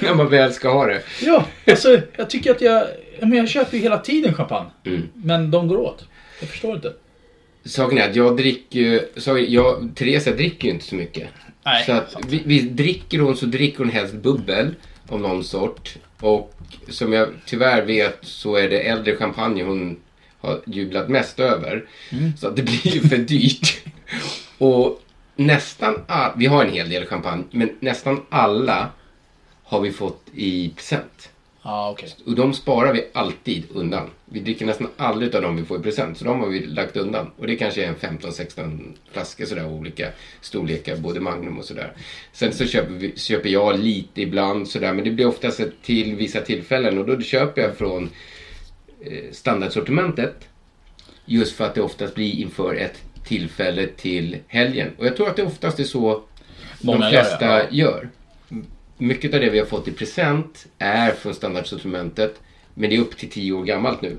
[0.00, 1.02] När man väl ska ha det.
[1.22, 2.86] Ja, alltså jag tycker att jag...
[3.20, 4.70] Men jag köper ju hela tiden champagne.
[4.84, 5.08] Mm.
[5.14, 6.04] Men de går åt.
[6.40, 6.92] Jag förstår inte.
[7.64, 9.00] Saken är att jag dricker ju...
[9.48, 11.28] Jag, Therese dricker ju inte så mycket.
[11.64, 11.84] Nej.
[11.84, 14.74] Så att vi, vi dricker hon så dricker hon helst bubbel
[15.08, 15.94] av någon sort.
[16.20, 16.54] Och
[16.88, 19.96] som jag tyvärr vet så är det äldre champagne hon
[20.40, 21.84] har jublat mest över.
[22.38, 23.84] Så att det blir ju för dyrt.
[24.58, 25.02] Och
[25.36, 28.88] nästan all, Vi har en hel del champagne, men nästan alla
[29.64, 31.30] har vi fått i present.
[31.64, 32.08] Ja, okej.
[32.26, 34.10] Och de sparar vi alltid undan.
[34.24, 36.18] Vi dricker nästan aldrig av dem vi får i present.
[36.18, 37.30] Så de har vi lagt undan.
[37.36, 40.08] Och det kanske är en 15-16 flaskor sådär olika
[40.40, 41.92] storlekar, både Magnum och sådär.
[42.32, 44.92] Sen så köper, vi, köper jag lite ibland sådär.
[44.92, 46.98] Men det blir oftast till vissa tillfällen.
[46.98, 48.10] Och då köper jag från
[49.00, 50.48] eh, standardsortimentet.
[51.24, 54.90] Just för att det oftast blir inför ett tillfälle till helgen.
[54.98, 56.22] Och jag tror att det oftast är så
[56.80, 57.66] Många de gör flesta ja.
[57.70, 58.08] gör.
[59.04, 62.40] Mycket av det vi har fått i present är från standardsortimentet.
[62.74, 64.16] Men det är upp till 10 år gammalt nu.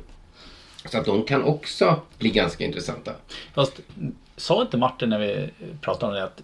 [0.85, 3.11] Så att de kan också bli ganska intressanta.
[3.53, 3.79] Fast
[4.37, 5.49] sa inte Martin när vi
[5.81, 6.41] pratade om det att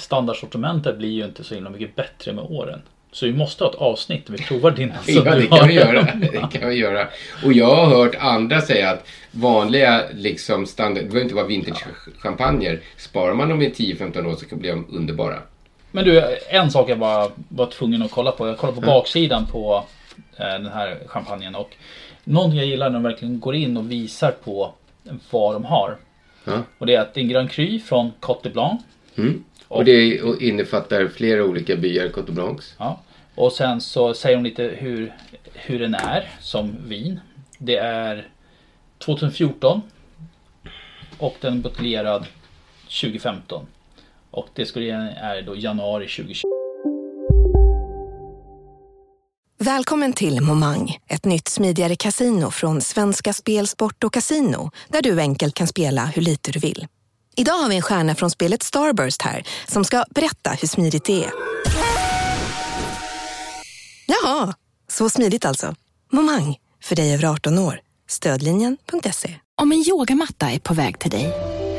[0.00, 2.82] standardsortimentet blir ju inte så himla mycket bättre med åren.
[3.12, 6.02] Så vi måste ha ett avsnitt där vi provar dina Ja, det kan vi göra.
[6.32, 7.08] Det kan vi göra.
[7.44, 12.80] Och jag har hört andra säga att vanliga liksom standard, det behöver inte vara vintage-champagner.
[12.96, 15.42] Sparar man dem i 10-15 år så kan bli de underbara.
[15.90, 18.46] Men du, en sak jag bara var tvungen att kolla på.
[18.46, 19.84] Jag kollade på baksidan på
[20.36, 21.76] eh, den här champagnen och
[22.24, 24.72] någonting jag gillar när de verkligen går in och visar på
[25.30, 25.96] vad de har.
[26.44, 26.62] Ja.
[26.78, 28.80] Och det är att det är en Grand Cru från Cote Blanc.
[29.16, 29.44] Mm.
[29.68, 32.74] Och det innefattar flera olika byar, Cote Blancs.
[32.78, 33.00] Ja.
[33.34, 35.12] Och sen så säger de lite hur,
[35.52, 37.20] hur den är som vin.
[37.58, 38.28] Det är
[38.98, 39.82] 2014
[41.18, 42.26] och den buteljerad
[42.84, 43.66] 2015.
[44.30, 44.86] Och det skulle
[45.16, 46.42] är då januari 2020.
[49.60, 55.20] Välkommen till Momang, ett nytt smidigare casino från Svenska Spel, Sport och Casino där du
[55.20, 56.86] enkelt kan spela hur lite du vill.
[57.36, 61.24] Idag har vi en stjärna från spelet Starburst här som ska berätta hur smidigt det
[61.24, 61.30] är.
[64.06, 64.54] Jaha,
[64.88, 65.74] så smidigt alltså.
[66.12, 67.80] Momang, för dig över 18 år.
[68.08, 69.34] Stödlinjen.se.
[69.54, 71.32] Om en yogamatta är på väg till dig,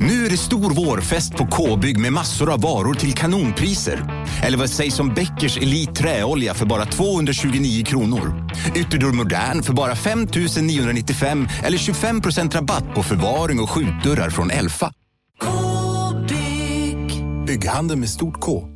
[0.00, 4.26] Nu är det stor vårfest på K-bygg med massor av varor till kanonpriser.
[4.42, 8.48] Eller vad sägs om Bäckers Elite Träolja för bara 229 kronor?
[8.76, 10.26] Ytterdörr Modern för bara 5
[10.62, 14.92] 995 eller 25% rabatt på förvaring och skjutdörrar från Elfa.
[15.40, 17.24] K-bygg.
[17.46, 18.68] Bygghandeln med stort K.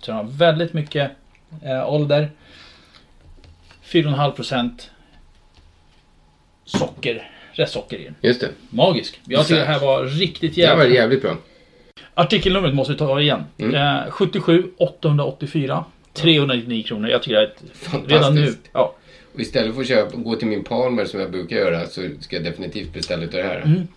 [0.00, 1.10] Så den har väldigt mycket
[1.62, 2.30] eh, ålder.
[3.84, 4.90] 4,5 procent
[6.64, 8.14] socker, restsocker i den.
[8.20, 8.48] Just det.
[8.70, 9.20] Magisk.
[9.24, 10.98] Jag tycker det här var riktigt Det här var jävligt.
[10.98, 11.36] jävligt bra.
[12.14, 13.44] Artikelnumret måste vi ta igen.
[13.58, 13.74] Mm.
[13.74, 15.84] Eh, 77 884
[16.14, 17.08] 399 kronor.
[17.08, 17.62] Jag tycker det är ett,
[18.10, 18.54] redan nu.
[18.72, 18.94] Ja.
[19.34, 22.36] Och istället för att köpa, gå till min Palmer som jag brukar göra så ska
[22.36, 23.60] jag definitivt beställa utav det här.
[23.60, 23.88] Mm.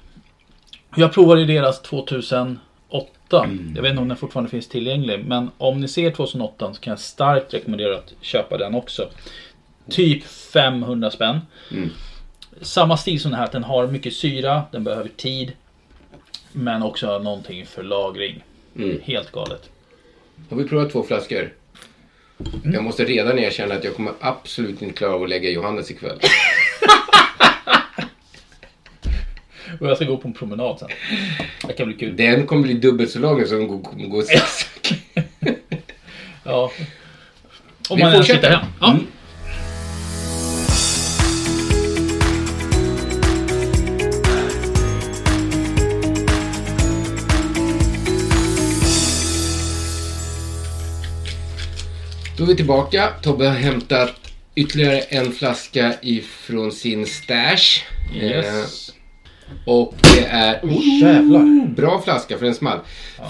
[0.96, 2.58] Jag provade deras 2008.
[3.44, 3.74] Mm.
[3.76, 5.26] Jag vet inte om den fortfarande finns tillgänglig.
[5.26, 9.10] Men om ni ser 2008 så kan jag starkt rekommendera att köpa den också.
[9.90, 11.40] Typ 500 spänn.
[11.72, 11.90] Mm.
[12.62, 13.46] Samma stil som den här.
[13.46, 14.64] att Den har mycket syra.
[14.72, 15.52] Den behöver tid.
[16.52, 18.44] Men också någonting för lagring.
[18.78, 19.00] Mm.
[19.04, 19.70] Helt galet.
[20.50, 21.54] Har vi provat två flaskor?
[22.64, 26.20] Jag måste redan erkänna att jag kommer absolut inte klara av att lägga Johannes ikväll.
[29.80, 30.90] Och jag ska gå på en promenad sen.
[31.68, 32.16] Det kan bli kul.
[32.16, 34.68] Den kommer bli dubbelt så lång som den kommer gå sist.
[36.48, 36.72] Ja.
[37.90, 38.66] Om Vi man ens sitter hem.
[38.82, 38.92] Ja.
[38.92, 39.08] Mm.
[52.38, 53.10] Då är vi tillbaka.
[53.22, 57.84] Tobbe har hämtat ytterligare en flaska ifrån sin stash.
[58.16, 58.90] Yes.
[58.90, 58.94] Eh,
[59.66, 60.60] och det är...
[61.02, 61.68] Jävlar.
[61.68, 62.80] Bra flaska för en small.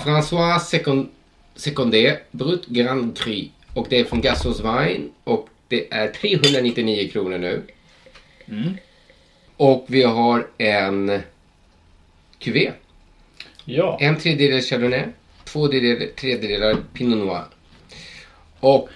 [0.05, 1.09] François Second...
[1.55, 3.47] Secondé Brut Grand Cru.
[3.73, 5.07] Och det är från Gassos Wine.
[5.23, 7.61] Och det är 399 kronor nu.
[8.47, 8.77] Mm.
[9.57, 11.21] Och vi har en
[12.39, 12.71] cuvée.
[13.65, 13.97] Ja.
[14.01, 15.03] En tredjedel Chardonnay.
[15.43, 17.54] Två tredjedelar Pinot Noir.
[18.65, 18.89] Och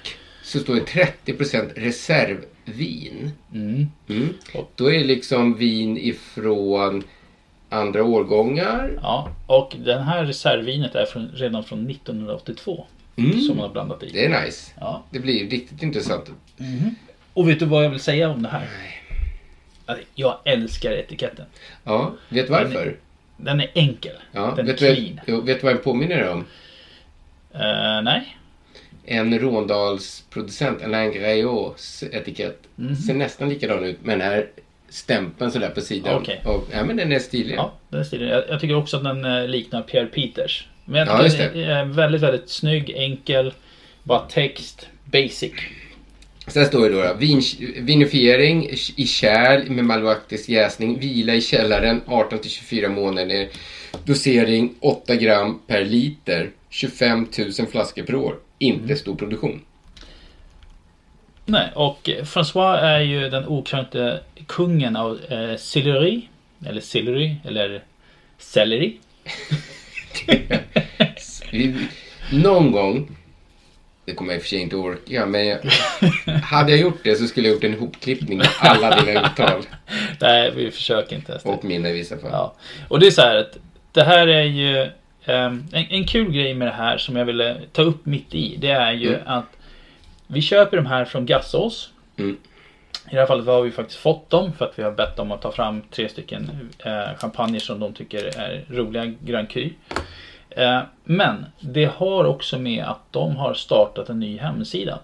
[0.43, 3.32] så står det 30% reservvin.
[3.53, 3.88] Mm.
[4.10, 4.34] Mm.
[4.75, 7.03] Då är det liksom vin ifrån
[7.69, 8.99] andra årgångar.
[9.01, 12.86] Ja, och den här reservvinet är från, redan från 1982.
[13.15, 13.41] Mm.
[13.41, 14.10] Som man har blandat i.
[14.13, 14.71] Det är nice.
[14.79, 15.03] Ja.
[15.10, 16.32] Det blir riktigt intressant.
[17.34, 18.67] Och vet du vad jag vill säga om det här?
[19.86, 21.45] Alltså, Jag älskar etiketten.
[21.84, 22.97] Ja, vet du varför?
[23.38, 24.15] Den är, den är enkel.
[24.32, 25.19] Ja, den är vet, du, clean.
[25.27, 26.45] jo, vet du vad den påminner om?
[27.53, 28.36] Eh, nej.
[29.11, 32.59] En Råndalsproducent, Alain Greauts etikett.
[32.75, 32.95] Mhm.
[32.95, 34.47] Ser nästan likadan ut med den här
[34.89, 36.21] stämpeln sådär på sidan.
[36.21, 36.41] Okej.
[36.45, 37.55] Och, ja, men den är stilig.
[37.55, 38.27] Ja, den är stilig.
[38.27, 40.67] Jag, jag tycker också att den eh, liknar Pierre Peters.
[40.85, 43.53] Men jag Ja, tycker just den är väldigt, väldigt snygg, enkel.
[44.03, 45.51] Bara text, basic.
[46.47, 47.41] Sen står det då, då vin,
[47.77, 53.47] vinifiering i kärl med malolaktisk jäsning, vila i källaren 18 till 24 månader,
[54.05, 57.27] dosering 8 gram per liter, 25
[57.59, 58.35] 000 flaskor per år.
[58.59, 58.97] Inte Mm.
[58.97, 59.61] stor produktion.
[61.45, 66.29] Nej, och François är ju den okränkte kungen av eh, selleri.
[66.65, 67.81] Eller selleri, eller.
[71.51, 71.75] Vi,
[72.31, 73.17] någon gång,
[74.05, 75.59] det kommer jag i och för sig inte orka, men jag,
[76.43, 79.61] hade jag gjort det så skulle jag gjort en hopklippning av alla dina uttal.
[80.21, 81.45] Nej, vi försöker inte ens.
[81.45, 82.29] Och mina i vissa fall.
[82.31, 82.55] Ja.
[82.87, 83.57] Och det är så här att
[83.91, 84.89] det här är ju
[85.23, 88.55] en, en kul grej med det här som jag ville ta upp mitt i.
[88.58, 89.21] Det är ju Mm.
[89.27, 89.58] att
[90.27, 91.91] vi köper de här från Gassos.
[92.17, 92.38] Mm.
[93.12, 95.32] I det här fallet har vi faktiskt fått dem för att vi har bett dem
[95.32, 99.69] att ta fram tre stycken eh, champagner som de tycker är roliga Grand Cru.
[100.49, 104.99] Eh, men det har också med att de har startat en ny hemsida.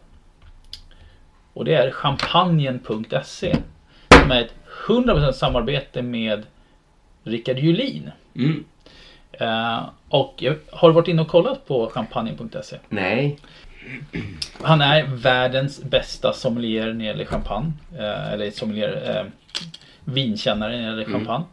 [1.54, 3.56] Och det är champagnen.se.
[4.21, 4.54] Som är ett
[4.88, 6.43] 100% samarbete med
[7.23, 8.12] Rickard Julin.
[8.36, 8.63] Mm.
[9.39, 12.78] Eh, och har varit inne och kollat på champagnen.se.
[12.89, 13.38] Nej.
[14.62, 17.71] Han är världens bästa sommelier när det gäller champagne.
[17.98, 19.26] Eh, eller sommelier, eh,
[20.04, 21.13] vinkännare när det gäller Mm.
[21.13, 21.45] champagne.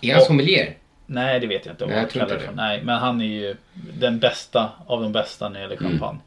[0.00, 0.74] Är han Och- sommelier?
[1.06, 2.52] Nej, det vet jag inte om Nej, jag tror kallar inte det.
[2.56, 3.56] Nej, men han är ju
[3.98, 5.90] den bästa av de bästa när det gäller Mm.
[5.90, 6.18] champagne.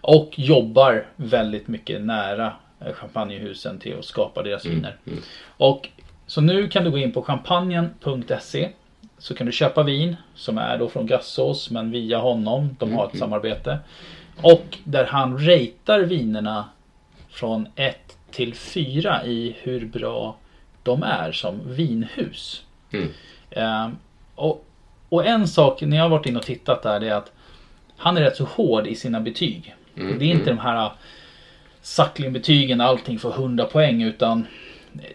[0.00, 2.52] Och jobbar väldigt mycket nära
[2.86, 4.76] eh, champagnehusen till att skapa deras Mm.
[4.76, 4.96] viner.
[5.46, 5.88] Och
[6.26, 8.68] så nu kan du gå in på champagnen.se
[9.20, 12.76] så kan du köpa vin som är då från Gassos men via honom.
[12.78, 13.20] De har ett Mm.
[13.20, 13.78] samarbete.
[14.42, 16.64] Och där han ratear vinerna
[17.28, 20.36] från 1 till 4 i hur bra
[20.82, 22.62] de är som vinhus.
[22.92, 23.08] Mm.
[23.50, 23.96] Ehm,
[24.34, 24.64] och,
[25.08, 27.32] och en sak när jag har varit inne och tittat där det är att
[27.96, 29.74] han är rätt så hård i sina betyg.
[29.96, 30.56] Mm, Det är inte mm.
[30.56, 30.92] de här
[31.82, 34.46] Suckling-betygen allting får 100 poäng utan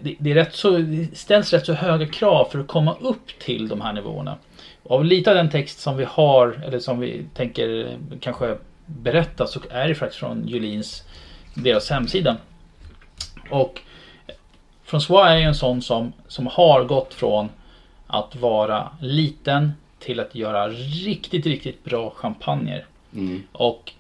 [0.02, 3.40] det, det, är rätt så, det ställs rätt så höga krav för att komma upp
[3.40, 4.38] till de här nivåerna.
[4.84, 9.60] Av lite av den text som vi har eller som vi tänker kanske berätta så
[9.70, 11.04] är det faktiskt från Julins
[11.54, 12.38] deras hemsida.
[13.50, 13.82] Och
[14.86, 17.50] François är ju en sån som, som har gått från
[18.08, 22.86] att vara liten till att göra riktigt, riktigt bra champagner.
[23.14, 23.44] Mm.
[23.52, 23.92] Och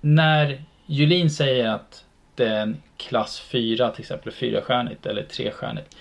[0.00, 2.04] när Julin säger att
[2.40, 5.96] en klass 4, till exempel fyrastjärnigt eller trestjärnigt.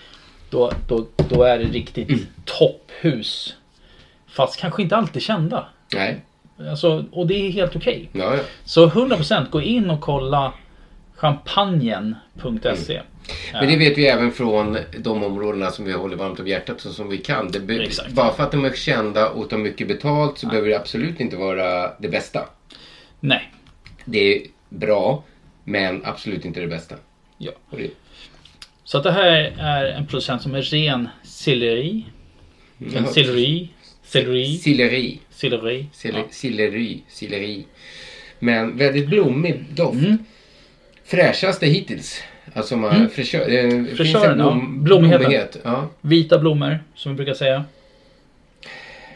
[0.49, 2.25] Då, då, då är det riktigt Mm.
[2.45, 3.55] topphus.
[4.27, 5.67] Fast kanske inte alltid kända.
[5.93, 6.21] Nej.
[6.69, 8.09] Alltså, och det är helt okej.
[8.13, 8.41] Ja, ja.
[8.65, 10.53] Så 100% gå in och kolla
[11.15, 13.01] champagnen.se.
[13.53, 16.91] Men det vet vi även från de områdena som vi håller varmt om hjärtat och
[16.91, 17.51] som vi kan.
[18.13, 21.35] Bara för att de är kända och tar mycket betalt så behöver det absolut inte
[21.35, 22.45] vara det bästa.
[23.19, 23.51] Nej.
[24.05, 25.23] Det är bra,
[25.65, 26.95] men absolut inte det bästa.
[27.37, 27.51] Ja.
[27.71, 27.89] Det,
[28.83, 32.05] Så att det här är en producent som är ren selleri.
[32.79, 33.05] En Ja.
[33.05, 33.69] selleri.
[34.03, 34.57] Selleri.
[34.57, 35.87] Selleri.
[36.03, 36.23] Ja.
[36.31, 37.03] Silleri.
[37.07, 37.65] Silleri.
[38.39, 39.93] Men väldigt blommig doft.
[40.05, 40.17] Mm.
[41.05, 42.21] Fräschaste hittills.
[42.53, 43.09] Alltså man, Mm.
[43.09, 44.51] fräschör, det en Fräschören, ja.
[44.51, 45.19] blom, Blommigheten.
[45.19, 45.57] blommighet.
[45.63, 45.89] Ja.
[46.01, 47.65] Vita blommor, som vi brukar säga.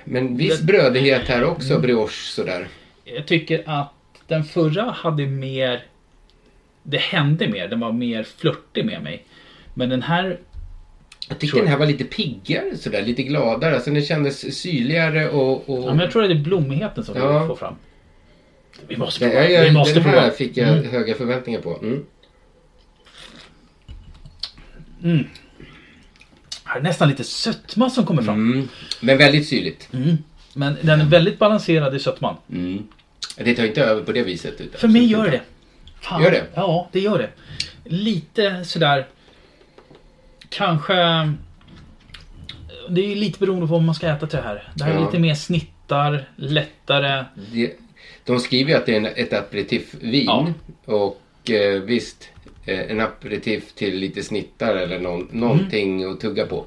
[0.06, 2.68] Men viss brödighet här också, brioche sådär.
[3.06, 3.93] Jag tycker att
[4.28, 5.84] den förra hade mer...
[6.90, 9.26] Det hände mer, den var mer flörtig med mig.
[9.74, 10.40] Men den här...
[11.30, 13.76] Jag tycker den här var lite piggare sådär, lite gladare.
[13.76, 15.70] Alltså den kändes syrligare och...
[15.70, 15.84] och...
[15.84, 17.40] Ja, men jag tror att det är blommigheten som vi Ja.
[17.40, 17.76] vill få fram.
[18.88, 19.50] Vi måste prova.
[19.50, 20.32] jag, vi måste den här prova.
[20.32, 20.90] fick jag Mm.
[20.92, 21.78] höga förväntningar på.
[21.82, 22.06] Mm.
[25.04, 25.24] Mm.
[26.64, 28.52] Här är nästan lite sötma som kommer fram.
[28.52, 28.68] Mm.
[29.02, 29.90] Men väldigt syrligt.
[29.94, 30.18] Mm.
[30.54, 32.36] Men den är väldigt balanserad i sötman.
[32.52, 32.84] Mm.
[33.38, 34.62] Det tar inte över på det viset.
[34.62, 35.42] Utan För mig gör det.
[36.02, 36.24] Fan.
[36.24, 36.43] Gör det?
[36.56, 37.30] Ja, det gör det.
[37.84, 39.08] Lite sådär...
[40.50, 40.93] Kanske...
[42.89, 44.72] Det är ju lite beroende på vad man ska äta till det här.
[44.76, 45.06] Det här är Ja.
[45.06, 47.26] lite mer snittar, lättare.
[47.54, 47.74] Det,
[48.26, 50.26] de skriver ju att det är en, ett aperitifvin.
[50.26, 50.47] Ja.
[50.86, 52.30] Och eh, visst,
[52.66, 56.56] eh, en aperitif till lite snittar eller någon, någonting att tugga på.
[56.56, 56.66] Mm.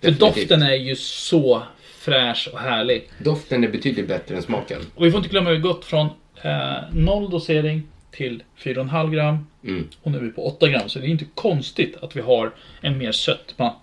[0.00, 0.48] För Definitivt.
[0.48, 1.62] doften är ju så
[1.98, 3.08] fräsch och härlig.
[3.18, 4.80] Doften är betydligt bättre än smaken.
[4.94, 6.06] Och vi får inte glömma, vi har gått från
[6.42, 9.46] eh, noll dosering till 4,5 gram.
[9.64, 9.88] Mm.
[10.02, 10.88] Och nu är vi på 8 gram.
[10.88, 13.74] Så det är inte konstigt att vi har en mer sötma.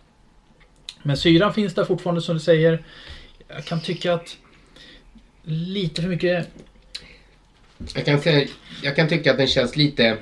[1.04, 2.84] Men syran finns där fortfarande som du säger.
[3.48, 4.38] Jag kan tycka att
[5.44, 6.50] lite för mycket...
[7.96, 8.48] Jag kan, säga,
[8.84, 10.18] jag kan tycka att den känns lite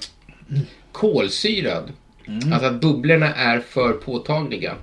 [0.92, 1.92] kolsyrad.
[2.28, 2.54] Mm.
[2.54, 4.76] Alltså att bubblorna är för påtagliga.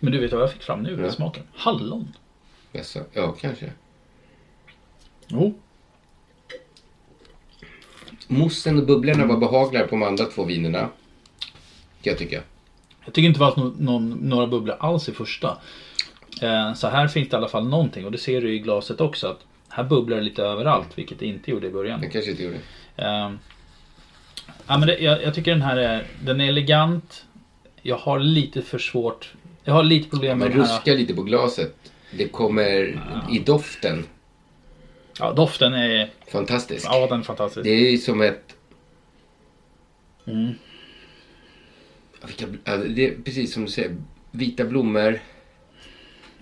[0.00, 1.12] Men du vet vad jag fick fram nu i Ja.
[1.12, 1.42] smaken?
[1.54, 2.12] Hallon.
[2.72, 3.00] Jaså?
[3.12, 3.72] Ja, kanske.
[5.28, 5.54] Jo.
[8.28, 10.78] Moussen och bubblorna var behagligare på de andra två vinerna.
[10.78, 10.90] Kan
[12.10, 12.42] jag tycka.
[13.04, 15.58] Jag tycker inte det var någon, några bubblor alls i första.
[16.42, 19.00] Eh, så här finns det i alla fall någonting och det ser du i glaset
[19.00, 19.26] också.
[19.26, 22.00] att Här bubblar det lite överallt vilket det inte gjorde i början.
[22.00, 22.56] Den kanske inte gjorde.
[22.96, 23.30] Eh,
[24.66, 27.24] ja, men det, jag, jag tycker den här är, den är elegant.
[27.82, 29.32] Jag har lite för svårt.
[29.64, 30.76] Jag har lite problem med Man den här.
[30.76, 31.74] ruskar lite på glaset.
[32.18, 33.00] Det kommer
[33.30, 34.04] i doften.
[35.18, 36.10] Ja, doften är...
[36.28, 36.86] Fantastisk.
[36.86, 37.64] Ja, den är fantastisk.
[37.64, 38.56] Det är ju som ett...
[40.26, 40.54] Mm.
[42.26, 42.46] Vilka,
[42.76, 43.96] det är precis som du säger.
[44.30, 45.20] Vita blommor.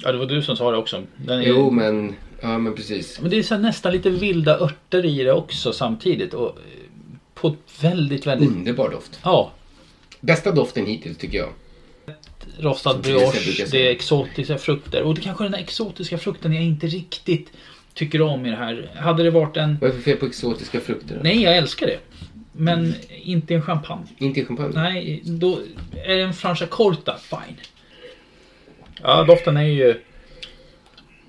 [0.02, 1.02] Ja, det var du som sa det också.
[1.28, 2.14] Är, Jo, men...
[2.40, 3.20] Ja, men precis.
[3.20, 6.34] Men det är så nästan lite vilda örter i det också samtidigt.
[6.34, 6.54] Och eh,
[7.34, 8.50] på väldigt, väldigt...
[8.50, 9.20] Underbar doft.
[9.24, 9.52] Ja.
[10.20, 11.48] Bästa doften hittills tycker jag.
[12.58, 15.02] Rostad brioche, det är exotiska frukter.
[15.02, 17.52] Och det kanske är den här exotiska frukten jag inte riktigt
[17.94, 18.90] tycker om i det här.
[18.96, 19.78] Hade det varit en...
[19.80, 21.20] Vad är det för fel på exotiska frukter?
[21.22, 21.98] Nej, jag älskar det.
[22.52, 24.06] Men inte en champagne.
[24.18, 24.72] Inte i champagne?
[24.74, 25.58] Nej, då
[26.04, 27.56] är det en Franciacorta, fine.
[29.02, 30.00] Ja, doften är ju...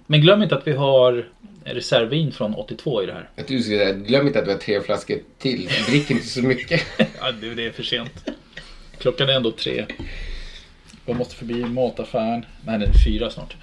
[0.07, 1.29] Men glöm inte att vi har
[1.63, 3.29] reservvin från 82 i det här.
[3.37, 5.69] Att du ska säga, glöm inte att vi har tre flaskor till.
[5.87, 6.81] Drick inte så mycket.
[7.19, 8.29] Ja, det, är för sent.
[8.97, 9.85] Klockan är ändå tre.
[11.05, 12.45] Jag måste förbi mataffären.
[12.65, 13.55] Nej, det är fyra snart.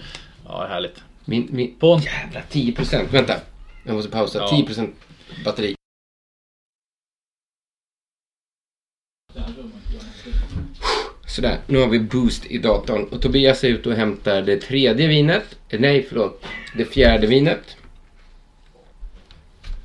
[0.45, 1.03] Ja, härligt.
[1.31, 1.75] Min, min...
[1.79, 2.01] På en...
[2.01, 3.13] Jävlar, 10 procent.
[3.13, 3.41] Vänta.
[3.85, 4.39] Jag måste pausa.
[4.39, 4.49] Ja.
[4.49, 4.95] 10 procent
[5.45, 5.75] batteri.
[11.27, 15.09] Sådär, nu har vi boost i datorn och Tobias är ute och hämtar det tredje
[15.09, 15.59] vinet.
[15.69, 16.45] Eh, Nej, förlåt.
[16.77, 17.77] Det fjärde vinet.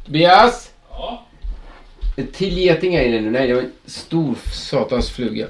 [0.06, 0.74] Tobias!
[0.90, 1.26] Ja?
[2.34, 3.32] Till getingar i det nu.
[3.32, 5.48] Nej, det var en stor satans fluga.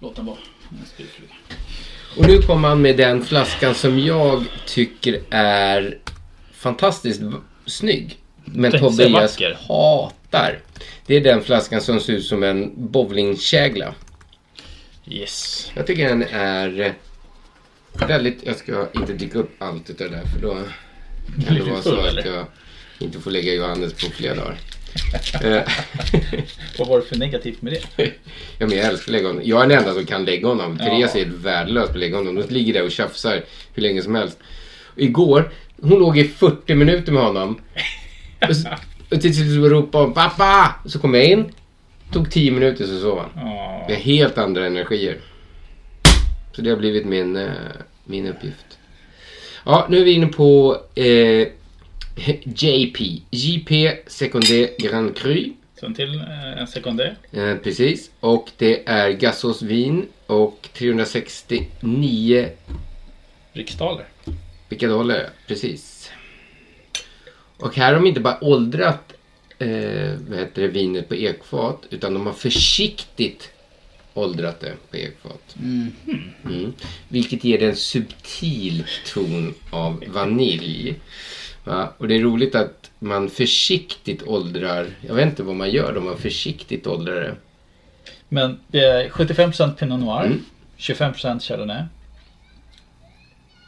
[0.00, 0.38] Låt den vara.
[0.70, 1.37] En spyfluga.
[2.18, 5.98] Och nu kommer han med den flaskan som jag tycker är
[6.52, 7.22] fantastiskt
[7.66, 8.18] snygg.
[8.44, 9.38] Men Tobias
[9.68, 10.58] hatar.
[11.06, 13.94] Det är den flaskan som ser ut som en bowlingkägla.
[15.06, 15.70] Yes.
[15.74, 16.94] Jag tycker den är
[17.92, 18.38] väldigt...
[18.42, 20.58] Jag ska inte dricka upp allt utav det där för då
[21.46, 22.46] kan det vara så att jag
[22.98, 24.58] inte får lägga Johannes på flera dagar.
[25.42, 25.62] Eh,
[26.78, 28.04] Vad var det för negativt med det?
[28.58, 29.40] Ja, men jag älskar honom.
[29.44, 30.76] Jag är den enda som kan lägga honom.
[30.80, 30.84] Ja.
[30.84, 32.34] Therese är värdelös på att lägga honom.
[32.34, 34.38] De ligger där och tjafsar hur länge som helst.
[34.96, 37.60] Igår, hon låg i 40 minuter med honom.
[39.10, 40.74] Och, till slut ropade hon pappa!
[40.86, 41.52] Så kom jag in.
[42.12, 43.30] Tog 10 minuter så sov han.
[43.48, 43.84] Ja.
[43.88, 45.16] Det är helt andra energier.
[46.52, 47.50] Så det har blivit min, eh,
[48.04, 48.78] min uppgift.
[49.64, 51.48] Ja, nu är vi inne på eh,
[52.44, 53.22] JP.
[53.30, 55.52] JP Secondé Grand Cru.
[55.96, 57.16] Till eh, en sekundär.
[57.32, 58.10] Eh, precis.
[58.20, 62.48] Och det är gassåsvin och 369
[63.52, 64.04] Riksdaler.
[64.68, 65.30] vilka dollar.
[65.46, 66.10] Precis.
[67.56, 69.12] Och här har de inte bara åldrat
[69.58, 73.50] eh, vad heter det, vinet på ekfat utan de har försiktigt
[74.14, 75.56] åldrat det på ekfat.
[75.62, 76.72] Mm.
[77.08, 80.94] Vilket ger det en subtil ton av vanilj.
[81.68, 81.92] Va?
[81.98, 86.00] Och det är roligt att man försiktigt åldrar, jag vet inte vad man gör då
[86.00, 87.34] man försiktigt åldrar det.
[88.28, 90.24] Men det är 75% Pinot Noir.
[90.26, 90.44] Mm.
[90.78, 91.82] 25% Chardonnay.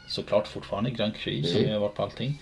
[0.07, 1.67] Såklart fortfarande Grand Cru som Mm.
[1.67, 2.41] vi har varit på allting.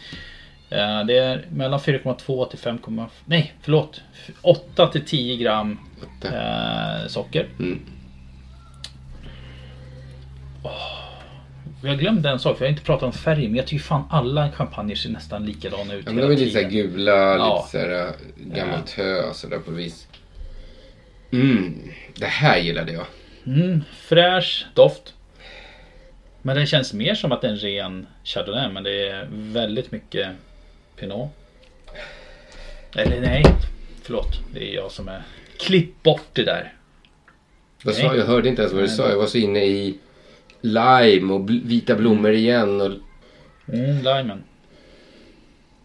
[0.69, 2.79] Eh, Det är mellan 4,2 till 5,
[3.25, 4.01] nej förlåt.
[4.41, 5.79] 8 till 10 gram
[6.23, 7.47] eh, socker.
[7.59, 7.79] Mm.
[10.63, 10.69] Vi
[11.87, 14.03] har glömt en sak, för jag har inte pratat om färg, men jag tycker fan
[14.09, 17.67] alla champagner ser nästan likadana ut Ja, men de är lite såhär gula, Ja.
[17.71, 20.07] lite såhär gammalt hö sådär på vis.
[21.31, 23.05] Mm, det här gillade jag.
[23.45, 25.13] Mm, fräsch doft.
[26.41, 29.91] Men den känns mer som att det är en ren Chardonnay, men det är väldigt
[29.91, 30.27] mycket
[30.95, 31.29] Pinot.
[32.95, 33.43] Eller nej,
[34.03, 34.39] förlåt.
[34.53, 35.23] Det är jag som är...
[35.59, 36.73] Klipp bort det där.
[37.83, 38.17] Vad sa jag?
[38.17, 39.09] Jag hörde inte ens vad du sa.
[39.09, 39.97] Jag var så inne i
[40.61, 42.81] lime och bl- vita blommor igen.
[42.81, 42.91] Och...
[43.73, 44.43] Mm, limen.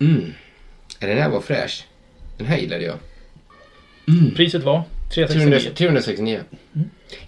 [0.00, 0.32] Mm.
[0.98, 1.86] Den här var fräsch.
[2.38, 2.96] Den här gillade jag.
[4.36, 4.82] Priset var
[5.14, 5.74] 300, 369.
[5.76, 6.40] 369.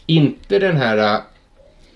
[0.06, 1.22] Inte den här uh,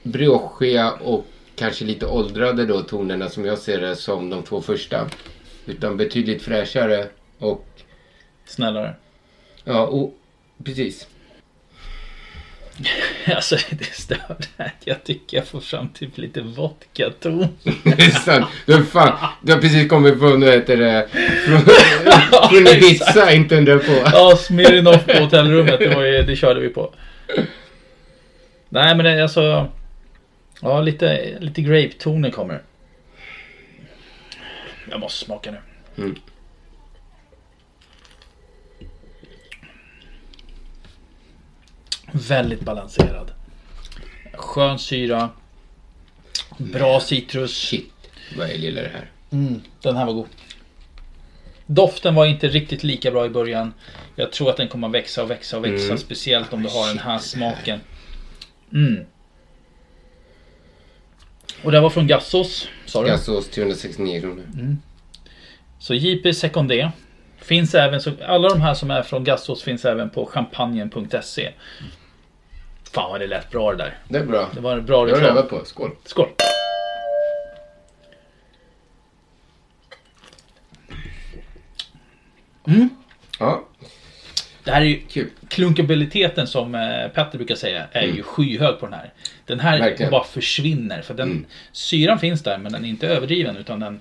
[0.02, 1.26] briochiga och
[1.56, 5.08] kanske lite åldrade då tonerna som jag ser det som de två första.
[5.66, 7.06] Utan betydligt fräschare
[7.38, 7.66] och
[8.44, 8.94] Snällare.
[9.64, 10.14] ja, och
[10.64, 11.08] precis.
[13.34, 14.72] Alltså det stör det här.
[14.84, 17.48] Jag tycker jag får fram typ lite vodka-ton.
[18.66, 21.08] Du fan, du har precis kommit från, vad heter det,
[21.46, 21.60] från,
[22.48, 23.92] från Ibiza, inte undra på.
[24.12, 25.78] Ja, Smirnoff på hotellrummet.
[25.78, 26.94] Det, var ju, det körde vi på.
[28.68, 29.68] Nej men det, alltså.
[30.62, 32.62] Ja lite, lite grape-toner kommer.
[34.90, 35.58] Jag måste smaka nu.
[36.04, 36.16] Mm.
[42.12, 43.32] Väldigt balanserad.
[44.32, 45.30] Skön syra.
[46.58, 47.52] Bra citrus.
[47.52, 47.92] Shit,
[48.36, 49.10] vad jag gillar det här.
[49.30, 50.26] Mm, den här var god.
[51.66, 53.74] Doften var inte riktigt lika bra i början.
[54.16, 55.84] Jag tror att den kommer att växa och växa och växa.
[55.84, 55.98] Mm.
[55.98, 57.80] Speciellt om du har den här smaken.
[58.72, 59.04] Mm.
[61.62, 63.08] Och det var från Gassos, sa du?
[63.08, 64.44] Gassos 369 kronor.
[64.54, 64.78] Mm.
[65.78, 66.90] Så JP Secondé.
[67.38, 71.52] Finns även, så alla de här som är från Gassos finns även på champagnen.se.
[72.92, 73.98] Fan vad det lät bra det där.
[74.08, 74.48] Det är bra.
[74.54, 75.36] Det var en bra Det har reklam.
[75.36, 75.64] övat på.
[75.64, 75.90] Skål.
[76.04, 76.28] Skål.
[82.66, 82.88] Mm.
[83.38, 83.64] Ja.
[84.64, 88.92] Det här är ju klunkabiliteten som eh, Petter brukar säga är ju skyhög på den
[88.94, 89.12] här.
[89.46, 90.10] Den här Verkligen.
[90.10, 94.00] bara försvinner för den syran finns där men den är inte överdriven utan den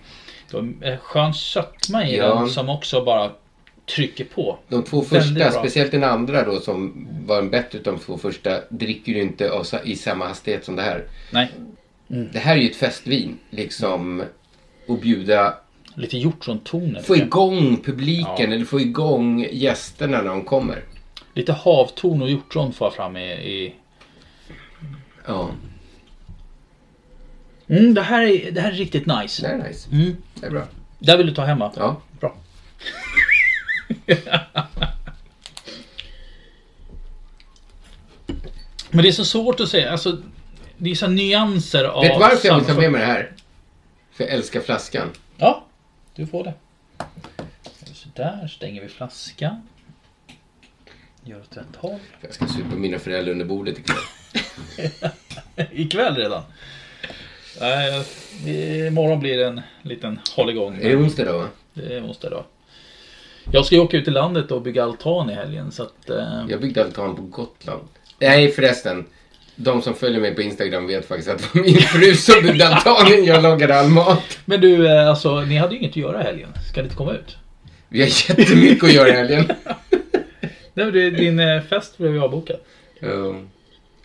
[0.51, 2.35] det var en skön sötma i Ja.
[2.35, 3.31] den som också bara
[3.95, 4.57] trycker på.
[4.67, 8.59] De två första, speciellt den andra då som var en bättre utav de två första,
[8.69, 11.03] dricker du inte av, i samma hastighet som det här.
[11.31, 11.51] Nej.
[12.07, 14.23] Det här är ju ett festvin, liksom.
[14.87, 15.57] Och bjuda,
[15.95, 17.01] Lite hjortrontoner.
[17.01, 18.55] få igång publiken Ja.
[18.55, 20.83] eller få igång gästerna när de kommer.
[21.33, 23.31] Lite havtorn och hjortron får jag fram i...
[23.31, 23.73] i...
[25.27, 25.49] Ja.
[27.67, 29.41] Mm, det, här är, det här är riktigt nice.
[29.41, 29.89] Det är nice.
[29.91, 30.15] Mm.
[30.35, 30.63] Det är bra.
[30.99, 31.71] Där vill du ta hemma?
[31.77, 32.01] Ja.
[32.19, 32.35] Bra.
[38.89, 39.91] Men det är så svårt att säga.
[39.91, 40.17] Alltså,
[40.77, 42.01] det är så nyanser av...
[42.03, 43.31] Vet du varför jag vill ta med mig det här?
[44.11, 45.09] För jag älskar flaskan.
[45.37, 45.65] Ja,
[46.15, 46.53] du får det.
[47.93, 49.61] Så där stänger vi flaskan.
[51.23, 51.99] Gör åt rätt håll.
[52.21, 53.97] Jag ska supa mina föräldrar under bordet ikväll.
[55.71, 56.43] Ikväll redan?
[57.59, 58.05] Nej,
[58.87, 60.75] imorgon blir det en liten hålligång.
[60.75, 61.37] Är det onsdag då?
[61.37, 61.47] va?
[61.73, 62.45] Det är onsdag då.
[63.51, 66.09] Jag ska ju åka ut i landet och bygga altan i helgen så att...
[66.09, 67.81] Eh, Jag byggde altan på Gotland.
[68.19, 69.05] Nej förresten.
[69.55, 72.67] De som följer mig på Instagram vet faktiskt att det var min fru som byggde
[72.67, 73.25] altanen.
[73.25, 74.39] Jag lagade all mat.
[74.45, 76.49] Men du, eh, alltså ni hade ju inget att göra i helgen.
[76.71, 77.37] Ska ni inte komma ut?
[77.89, 78.07] Vi har
[78.39, 79.45] jättemycket att göra i helgen.
[80.73, 82.57] Nej, det, din eh, fest blev ju avbokad.
[82.99, 83.35] Ja.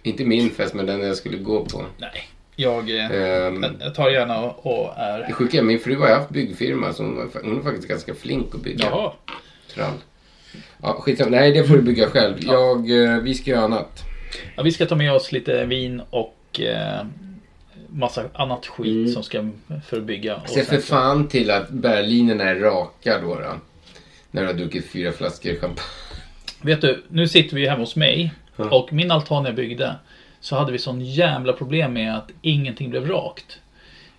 [0.03, 1.85] inte min fest, men den jag skulle gå på.
[1.99, 2.29] Nej.
[2.57, 5.19] Jag, Ehm, jag tar gärna och, och är...
[5.19, 8.63] det sjuka är min fru har haft byggfirma, så hon, är faktiskt ganska flink att
[8.63, 8.85] bygga.
[8.85, 9.13] Jaha.
[9.75, 9.93] Trall.
[10.83, 11.31] Ja, skitsamma.
[11.31, 12.37] Nej, det får du bygga själv.
[12.41, 14.03] Jag, eh, vi ska göra annat.
[14.57, 17.07] Ja, vi ska ta med oss lite vin och eh,
[17.89, 19.51] massa annat skit som ska
[19.87, 20.37] för att bygga.
[20.37, 23.35] Och Se för fan till att bärlinerna är raka då.
[23.35, 23.59] då
[24.35, 25.89] när du har druckit fyra flaskor champagne.
[26.63, 29.95] Vet du, nu sitter vi hemma hos mig och min altan jag byggde
[30.45, 33.59] så hade vi sån jävla problem med att ingenting blev rakt.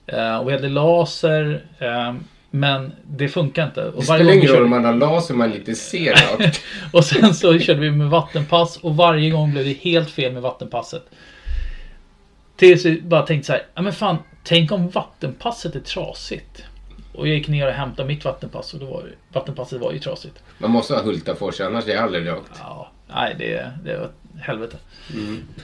[0.08, 2.14] Eh, och vi hade laser eh,
[2.52, 3.84] men det funkar inte.
[3.84, 6.62] Och Det spelar ingen roll om man har laser man inte ser rakt.
[6.94, 10.42] och sen så körde vi med vattenpass och varje gång blev det helt fel med
[10.42, 11.06] vattenpasset.
[12.56, 16.64] Tills vi bara tänkte så här, ja men fan, tänk om vattenpasset är trasigt.
[17.14, 19.04] Och jag gick ner och hämtade mitt vattenpass och då var
[19.34, 20.44] vattenpasset var ju trasigt.
[20.58, 22.52] Man måste ha Hultafors, annars är det aldrig rakt.
[22.60, 24.10] Ja, nej det, det var
[24.42, 24.78] helvete.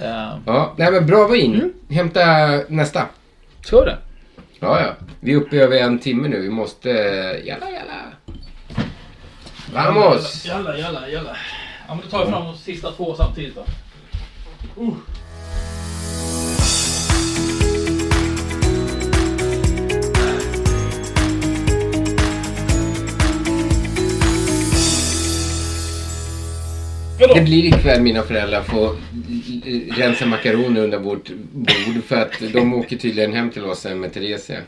[0.02, 1.74] Eh, Ja, nej men bra vin.
[1.90, 2.22] Hämta
[2.68, 3.06] nästa.
[3.66, 3.98] Ska det?
[4.60, 4.94] Ja, ja.
[5.20, 6.40] Vi är uppe över en timme nu.
[6.42, 6.90] Vi måste...
[7.46, 8.02] Jalla, jalla.
[9.74, 10.46] Vamos!
[10.46, 11.36] Jalla, jalla, jalla.
[11.88, 13.66] Ja men då tar jag fram de sista två samtidigt då.
[14.82, 14.94] Uh.
[27.36, 28.96] Det blir ikväll mina föräldrar får
[29.96, 34.14] rensa makaroner under vårt bord för att de åker tydligen hem till oss sen med
[34.14, 34.60] Theresia.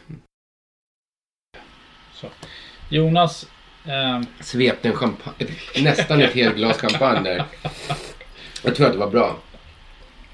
[2.89, 3.47] Jonas
[3.87, 5.47] Ehm, Svepte en champagne,
[5.81, 7.43] nästan ett helt glas champagne där.
[8.63, 9.37] Jag tror att det var bra.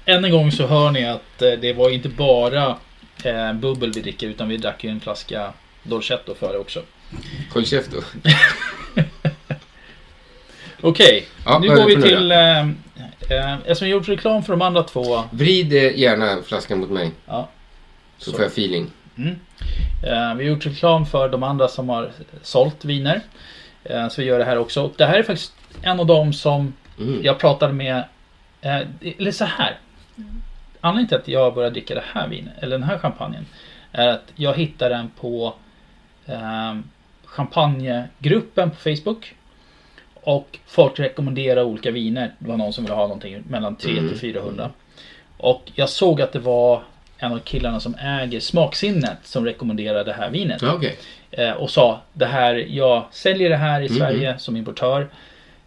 [0.04, 2.78] än en gång så hör ni att eh, det var inte bara
[3.24, 5.52] eh, bubbel vi dricker utan vi drack ju en flaska
[5.82, 6.82] Dolcetto före också.
[7.52, 8.02] Håll käft då.
[11.52, 12.32] Ja, nu går vi till...
[12.32, 12.60] Eh,
[13.38, 15.22] eh, eftersom jag gjort reklam för de andra två.
[15.30, 17.10] Vrid eh, gärna flaskan mot mig.
[17.26, 17.48] Ja.
[18.18, 18.86] Så, får jag feeling.
[19.16, 19.30] Mm.
[20.02, 22.10] Eh, vi har gjort reklam för de andra som har
[22.42, 23.20] sålt viner.
[23.84, 24.82] Eh, så vi gör det här också.
[24.82, 27.20] Och det här är faktiskt en av dem som Mm.
[27.24, 28.04] jag pratade med.
[28.60, 28.80] Eh,
[29.18, 29.78] eller så här.
[30.80, 33.46] Anledningen till att jag började dricka det här vinet, eller den här champagnen,
[33.92, 35.54] är att jag hittade den på
[36.26, 36.74] eh,
[37.24, 39.34] champagnegruppen på Facebook.
[40.22, 42.32] Och folk rekommenderar olika viner.
[42.38, 44.10] Det var någon som ville ha någonting mellan 300 Mm.
[44.12, 44.70] till 400.
[45.36, 46.82] Och jag såg att det var
[47.18, 50.62] en av killarna som äger Smaksinnet som rekommenderade det här vinet.
[50.62, 50.96] Okej.
[51.30, 53.96] Eh, och sa det här, jag säljer det här i Mhm.
[53.98, 55.08] Sverige som importör.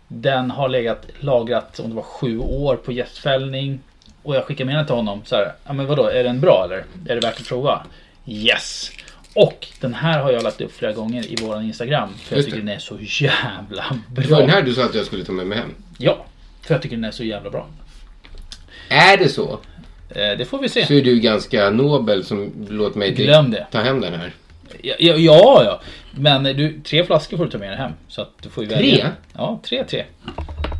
[0.07, 3.79] Den har legat lagrat om det var sju år på gästfällning.
[4.23, 6.77] Och jag skickar med till honom så här, ja men vadå, är den bra eller?
[7.09, 7.83] Är det värt att prova?
[8.25, 8.91] Yes!
[9.35, 12.09] Och den här har jag lagt upp flera gånger i våran Instagram.
[12.23, 14.55] För jag tycker den är så jävla Det var den bra.
[14.55, 15.73] här du sa att jag skulle ta med mig hem.
[15.97, 16.25] Ja,
[16.61, 17.67] för jag tycker den är så jävla bra.
[18.89, 19.59] Är det så?
[20.09, 20.85] Eh, det får vi se.
[20.85, 23.67] Så är du ganska nobel som låter mig Glöm det.
[23.71, 24.31] ta hem den här.
[24.81, 25.81] Ja, ja, ja, ja.
[26.11, 27.91] Men du, tre flaskor får du ta med dig hem.
[28.07, 29.05] Så att du får ju Tre?
[29.33, 30.05] Ja, tre, tre.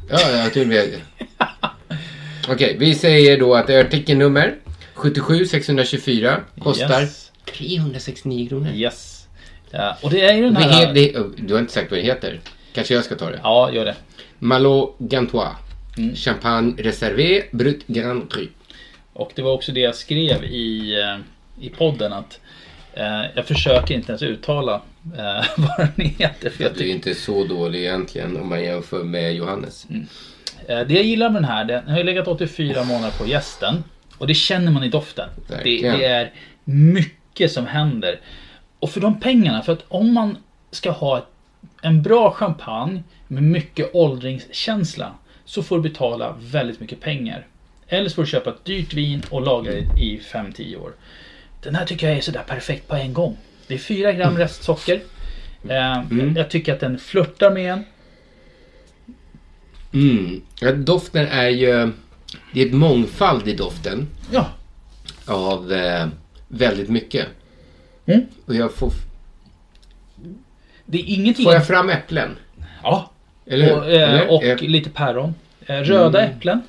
[0.10, 1.00] Ja, jag tror det.
[2.50, 4.56] Okej, vi säger då att artikelnummer
[4.94, 7.23] 77 624 kostar Yes.
[7.46, 8.72] 369 kronor.
[8.74, 9.28] Yes.
[9.72, 10.86] Ja, och det är ju den här...
[10.88, 12.40] he- det, du har inte sagt vad det heter.
[12.74, 13.40] Kanske jag ska ta det.
[13.44, 13.96] Ja, gör det.
[14.40, 15.50] Malot Gantois.
[15.98, 16.16] Mm.
[16.16, 18.48] Champagne Reservé Brut Grand Cru.
[19.14, 21.18] Och det var också det jag skrev i, eh,
[21.66, 22.40] i podden att
[22.94, 24.82] eh, jag försöker inte ens uttala
[25.18, 26.50] eh, vad den heter.
[26.50, 29.88] För jag Det är inte så dålig egentligen om man jämför med Johannes.
[30.68, 33.84] Eh, Det jag gillar med den här, den har ju legat 84 månader på gästen.
[34.18, 35.30] Och det känner man i doften.
[35.48, 36.32] Det, det är
[36.64, 37.18] mycket
[37.50, 38.20] som händer.
[38.80, 40.38] Och för de pengarna, för att om man
[40.72, 41.26] ska ha
[41.82, 45.12] en bra champagne med mycket åldringskänsla
[45.46, 47.48] så får du betala väldigt mycket pengar.
[47.88, 50.92] Eller så får du köpa ett dyrt vin och lagra det i 5-10 år.
[51.64, 53.38] Den här tycker jag är sådär perfekt på en gång.
[53.68, 55.02] Det är 4 gram restsocker.
[55.70, 56.04] Eh,
[56.36, 57.84] Jag tycker att den flörtar med en.
[59.94, 60.42] Mm.
[60.86, 61.92] Doften är ju...
[62.54, 64.08] Det är ett mångfald i doften.
[64.32, 64.50] Ja.
[65.28, 66.08] Av eh,
[66.58, 67.28] väldigt mycket.
[68.06, 68.22] Mm.
[68.46, 68.92] Och jag får...
[70.86, 71.44] Det är ingenting...
[71.46, 72.36] Får jag fram äpplen?
[72.84, 73.12] Ja.
[73.46, 73.78] Eller?
[73.78, 74.32] Och, eh, Eller?
[74.32, 75.36] och Eh, lite päron.
[75.66, 76.32] Eh, röda Mm.
[76.38, 76.62] äpplen.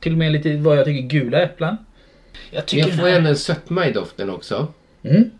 [0.00, 1.76] Till och med lite vad jag tycker gula äpplen.
[2.50, 3.16] Jag Men tycker jag får här...
[3.16, 4.68] ändå en sötma i doften också.
[5.02, 5.30] Mm.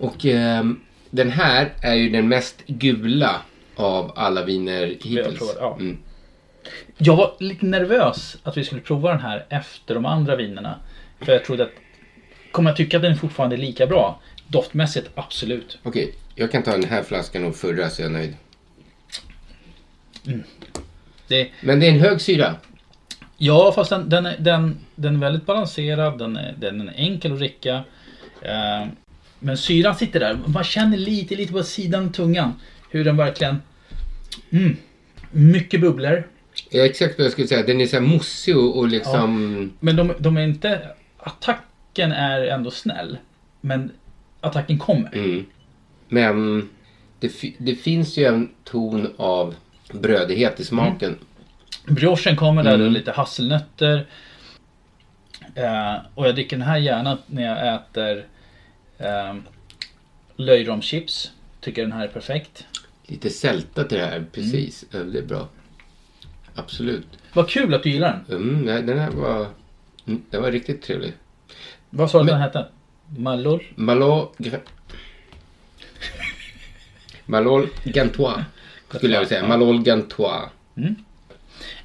[0.00, 0.80] Och ehm,
[1.10, 3.40] den här är ju den mest gula
[3.76, 5.38] av alla viner hittills.
[5.38, 5.76] provat, ja.
[5.80, 5.98] Mm.
[6.98, 10.76] Jag var lite nervös att vi skulle prova den här efter de andra vinerna.
[11.20, 11.70] För jag trodde att...
[12.52, 14.20] Kommer jag tycka att den är fortfarande lika bra?
[14.46, 15.78] Doftmässigt, absolut.
[15.82, 18.36] Okej, jag kan ta den här flaskan och förra så är jag nöjd.
[21.28, 22.54] Det, Men det är en hög syra.
[23.36, 26.18] ja, fast den, den, är, den, den är väldigt balanserad.
[26.18, 27.84] Den är, den är enkel att dricka.
[28.42, 28.86] Eh,
[29.38, 30.38] men syran sitter där.
[30.46, 32.52] Man känner lite, lite på sidan av tungan.
[32.90, 33.62] Hur den verkligen...
[34.50, 34.76] Mm,
[35.30, 36.28] mycket bubblor.
[36.70, 37.62] Ja, exakt vad jag skulle säga.
[37.62, 39.72] Den är så här mossig och, och liksom...
[39.80, 40.80] Men de, de är inte...
[41.92, 43.18] Attacken är ändå snäll.
[43.60, 43.90] Men
[44.40, 45.14] attacken kommer.
[45.14, 45.46] Mm.
[46.08, 46.68] Men
[47.20, 49.54] det, det finns ju en ton av
[49.92, 51.18] brödighet i smaken.
[51.86, 52.86] Briochen kommer där, Mm.
[52.86, 54.06] och lite hasselnötter.
[55.54, 58.26] Eh, och jag dricker den här gärna när jag äter
[58.98, 59.34] eh,
[60.36, 61.32] löjromschips.
[61.60, 62.66] Tycker den här är perfekt.
[63.06, 64.84] Lite sälta till det här, precis.
[64.90, 65.48] Ja, Det är bra.
[66.54, 67.06] Absolut.
[67.32, 68.40] Vad kul att du gillar den.
[68.64, 69.46] Mm, den här var...
[70.06, 71.12] mm, Den var riktigt trevlig.
[71.94, 72.66] Vad sa du den hette?
[73.16, 73.62] Malol?
[73.74, 74.34] Malot...
[74.38, 74.60] Gra-
[77.26, 78.36] Malol Gantois.
[78.88, 79.48] Skulle jag vilja säga.
[79.48, 80.50] Malol Gantois.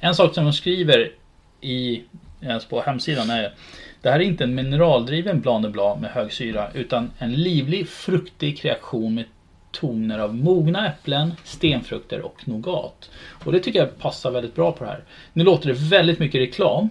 [0.00, 1.12] En sak som de skriver
[1.60, 2.02] i,
[2.50, 3.54] alltså på hemsidan är
[4.02, 7.88] det här är inte en mineraldriven Blanc de Blanc med hög syra utan en livlig
[7.88, 9.24] fruktig kreation med
[9.70, 13.10] toner av mogna äpplen, stenfrukter och nougat.
[13.44, 15.04] Och det tycker jag passar väldigt bra på det här.
[15.32, 16.88] Nu låter det väldigt mycket reklam.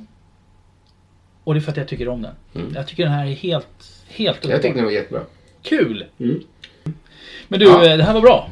[1.48, 2.72] Och det är för att jag tycker om den.
[2.76, 3.68] Jag tycker den här är helt,
[4.08, 5.22] helt Jag tyckte den var jättebra.
[5.64, 6.06] Kul!
[6.20, 6.40] Mm.
[7.48, 7.86] Men du, Ja.
[7.92, 8.50] eh, det här var bra.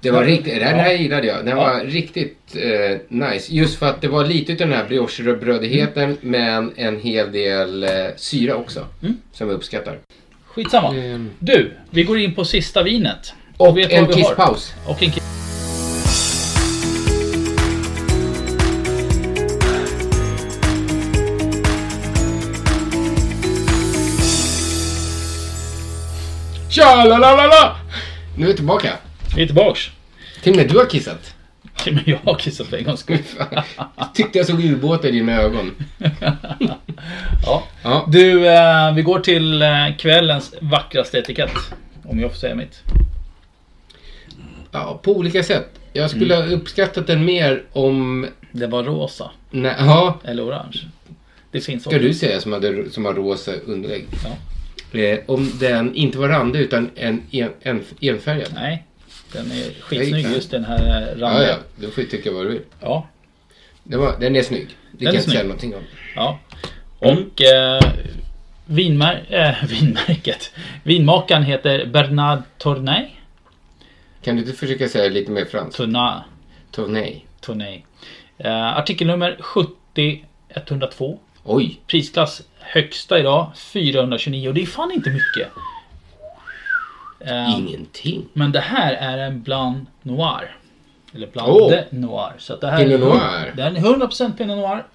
[0.00, 0.96] Det var riktigt, den här Ja.
[0.96, 1.44] gillade jag.
[1.44, 1.56] Den Ja.
[1.56, 3.54] var riktigt eh, nice.
[3.54, 7.90] Just för att det var lite av den här brioche-brödigheten men en hel del eh,
[8.16, 8.86] syra också.
[9.02, 9.16] Mm.
[9.32, 9.98] Som jag uppskattar.
[10.44, 10.96] Skitsamma.
[10.96, 11.30] Ehm.
[11.38, 13.34] Du, vi går in på sista vinet.
[13.56, 14.74] Och vet en kisspaus.
[14.86, 15.39] Och en kiss.
[26.70, 27.76] Tja la la la la!
[28.36, 28.92] Nu är vi tillbaka.
[29.36, 29.80] Vi är tillbaks.
[30.42, 31.34] Till och med du har kissat.
[31.86, 33.18] Men jag har kissat för en gångs skull.
[34.14, 35.74] Tyckte jag såg ubåtar i dina ögon.
[37.46, 37.62] Ja.
[37.82, 38.04] Ja.
[38.08, 39.68] Du, eh, vi går till eh,
[39.98, 41.52] kvällens vackraste etikett.
[42.04, 42.82] Om jag får säga mitt.
[44.72, 45.68] Ja, på olika sätt.
[45.92, 46.48] Jag skulle Mm.
[46.48, 48.26] ha uppskattat den mer om...
[48.52, 49.30] Det var rosa.
[49.50, 50.78] Nej, ja, Eller orange.
[51.50, 54.06] Det finns ska du säga som, hade, som har rosa underlägg.
[54.24, 54.30] Ja.
[54.92, 58.48] Eh, om den inte var randig utan en, en, en enfärgad.
[58.54, 58.84] Nej.
[59.32, 60.34] Den är skitsnygg Nej.
[60.34, 61.48] just den här Ja, randen.
[61.48, 62.62] ja, du får tycka vad du vill.
[62.80, 63.08] Ja.
[63.84, 64.68] Den, var, den är snygg.
[64.92, 65.82] Det Den kan jag inte säga någonting om.
[66.16, 66.38] Ja.
[66.98, 67.80] Och eh,
[68.66, 70.50] vinmär eh, vinmärket.
[70.82, 73.06] Vinmakaren heter Bernard Tournay.
[74.22, 75.76] Kan du inte försöka säga lite mer franskt?
[75.76, 76.20] Tournay.
[76.70, 77.20] Tournay.
[77.40, 77.82] Tournay.
[78.38, 81.18] Eh, artikelnummer 70102.
[81.44, 81.80] Oj!
[81.86, 85.48] Prisklass högsta idag 429 och det är fan inte mycket.
[87.20, 88.28] Eh, Ingenting.
[88.32, 90.56] Men det här är en Blanc Noir.
[91.14, 91.70] Eller Blanc Åh.
[91.70, 92.32] de Noir.
[92.38, 93.52] Så att det här Pinot är, Noir.
[93.56, 94.86] Det är 100% Pinot Noir.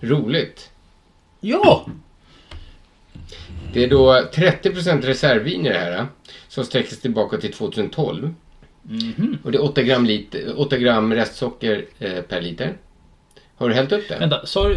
[0.00, 0.70] Roligt.
[1.40, 1.86] Ja!
[3.72, 6.06] Det är då 30% reservvin i det här.
[6.48, 8.34] Som sträcker sig tillbaka till 2012.
[8.82, 9.38] Mhm.
[9.44, 12.76] Och det är 8 gram, liter, 8 gram restsocker eh, per liter.
[13.56, 14.18] Har du hällt upp det?
[14.18, 14.76] Vänta, sa du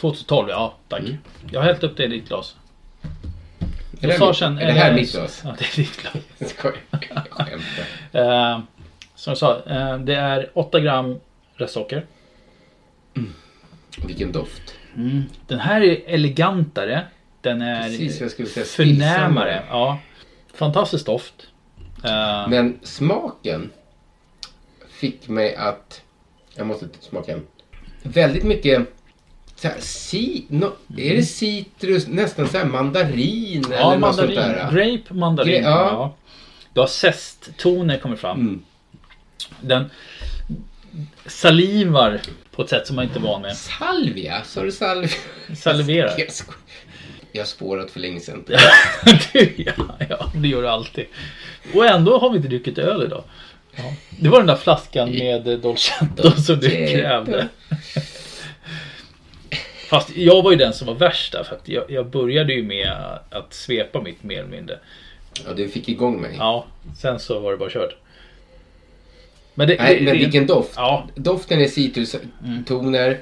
[0.00, 0.48] 2012?
[0.50, 1.00] Ja, tack.
[1.00, 1.16] Mm.
[1.52, 2.56] Jag har hällt upp det i ditt glas.
[4.00, 5.40] Är det, sen- är det här mitt glas?
[5.44, 6.54] Ja, det är ditt glas.
[7.10, 8.52] Jag skämtar.
[8.52, 8.60] Eh,
[9.14, 11.20] som jag sa, eh, det är 8 gram
[11.54, 12.06] restsocker.
[14.06, 14.74] Vilken doft.
[14.96, 15.22] Mm.
[15.46, 17.04] Den här är elegantare.
[17.40, 18.66] Den är Precis vad jag skulle säga.
[18.66, 19.62] förnämare.
[19.70, 19.98] Ja.
[20.54, 21.34] Fantastisk doft.
[22.04, 23.70] Eh, Men smaken
[24.90, 26.02] fick mig att...
[26.54, 27.46] Jag måste smaka en.
[28.02, 28.88] Väldigt mycket...
[29.60, 32.06] Så här, ci, no, Är det citrus?
[32.06, 34.56] Nästan så här mandarin ja, eller något sånt mandarin.
[34.56, 34.72] där.
[34.72, 35.64] Grape mandarin.
[35.64, 35.88] Gra- ja.
[35.90, 36.14] ja.
[36.72, 38.40] Du har zesttoner kommer fram.
[38.40, 38.62] Mm.
[39.60, 39.90] Den
[41.26, 43.56] salivar på ett sätt som man inte är van med.
[43.56, 44.42] Salvia?
[44.44, 45.10] Sa du salvia?
[45.56, 46.14] Saliverar.
[47.32, 48.44] Jag, har spårat för länge sedan.
[49.32, 49.72] du, ja,
[50.08, 51.06] ja, det gör du alltid.
[51.74, 53.24] Och ändå har vi inte druckit öl idag.
[53.76, 53.82] Ja.
[54.10, 57.48] Det var den där flaskan med Dolcetto som du krävde.
[59.88, 62.62] Fast jag var ju den som var värst där för att jag, jag började ju
[62.62, 62.92] med
[63.30, 64.78] att svepa mitt mer eller mindre.
[65.46, 66.34] Ja, du fick igång mig.
[66.38, 66.66] Ja,
[66.96, 67.96] sen så var det bara kört.
[69.54, 70.72] Men, det, Nej, det, men det, vilken doft.
[70.76, 73.20] Ja, Doften är citrustoner.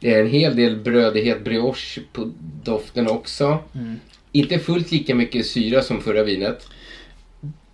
[0.00, 2.32] Det är en hel del brödighet, brioche på
[2.64, 3.58] doften också.
[3.74, 4.00] Mm.
[4.32, 6.68] Inte fullt lika mycket syra som förra vinet.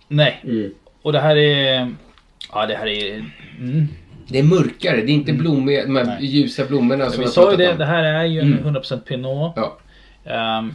[0.07, 0.41] nej.
[0.43, 0.73] Mm.
[1.01, 1.95] Och det här är...
[2.53, 3.31] Ja, det här är...
[3.59, 3.87] Mm.
[4.31, 6.25] Det är mörkare, det är inte blommiga, de här Nej.
[6.25, 7.77] ljusa blommorna som Vi jag sa ju det, om.
[7.77, 8.75] det här är ju en Mm.
[8.75, 9.53] 100% Pinot.
[9.55, 9.77] Ja.
[10.25, 10.73] Ehm,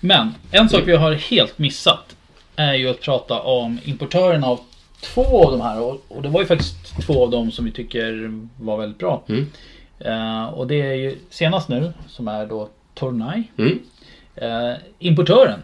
[0.00, 2.16] men en sak vi har helt missat
[2.56, 4.60] är ju att prata om importören av
[5.02, 5.80] två av de här.
[6.08, 9.22] Och, det var ju faktiskt två av dem som vi tycker var väldigt bra.
[9.28, 9.46] Mm.
[9.98, 13.42] Eh, och det är ju senast nu som är då Tornay.
[13.58, 13.78] Mm.
[14.34, 15.60] Eh, importören,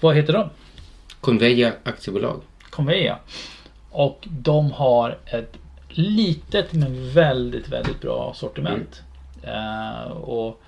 [0.00, 0.48] vad heter de?
[1.20, 2.40] Conveja aktiebolag.
[2.70, 3.18] Conveya.
[3.90, 5.52] Och de har ett
[5.98, 9.02] litet men väldigt, väldigt bra sortiment.
[9.42, 10.62] Eh, och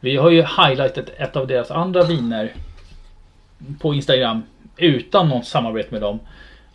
[0.00, 2.52] vi har ju highlightat ett av deras andra viner
[3.80, 4.42] på Instagram
[4.76, 6.18] utan något samarbete med dem.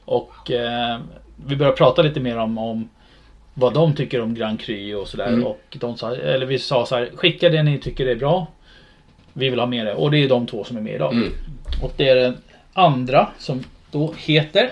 [0.06, 1.00] Och eh,
[1.46, 2.90] vi börjar prata lite mer om, om
[3.54, 5.28] vad de tycker om Grand Cru och sådär.
[5.28, 5.46] Mm.
[5.46, 8.48] Och de sa, eller vi sa så här, skicka det ni tycker är bra.
[9.34, 9.94] Vi vill ha med det.
[9.94, 11.14] Och det är de två som är med idag.
[11.14, 11.30] Mm.
[11.82, 12.38] Och det är den
[12.74, 14.72] andra som då heter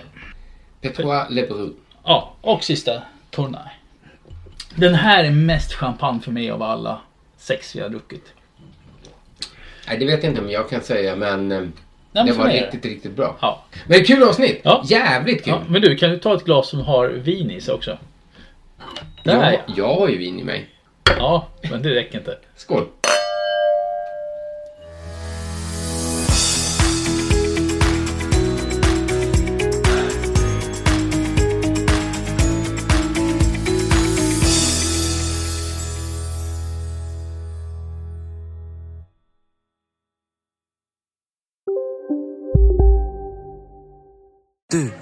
[0.81, 1.77] Petrois Le Brut.
[2.03, 3.01] Ja, och sista
[3.38, 3.69] Tournai.
[4.75, 7.01] Den här är mest champagne för mig av alla
[7.38, 8.33] sex vi har druckit.
[9.88, 11.61] Nej, det vet jag inte om jag kan säga, men, eh,
[12.11, 13.38] men det för var mig är riktigt, riktigt bra.
[13.41, 13.63] Ja.
[13.88, 14.61] Men kul avsnitt!
[14.63, 14.83] Ja.
[14.85, 15.53] Jävligt kul!
[15.53, 17.97] Ja, men du, kan du ta ett glas som har vin i sig också?
[19.23, 19.73] Där jag, ja.
[19.77, 20.69] jag har ju vin i mig.
[21.17, 22.38] Ja, men det räcker inte.
[22.55, 22.88] Skål!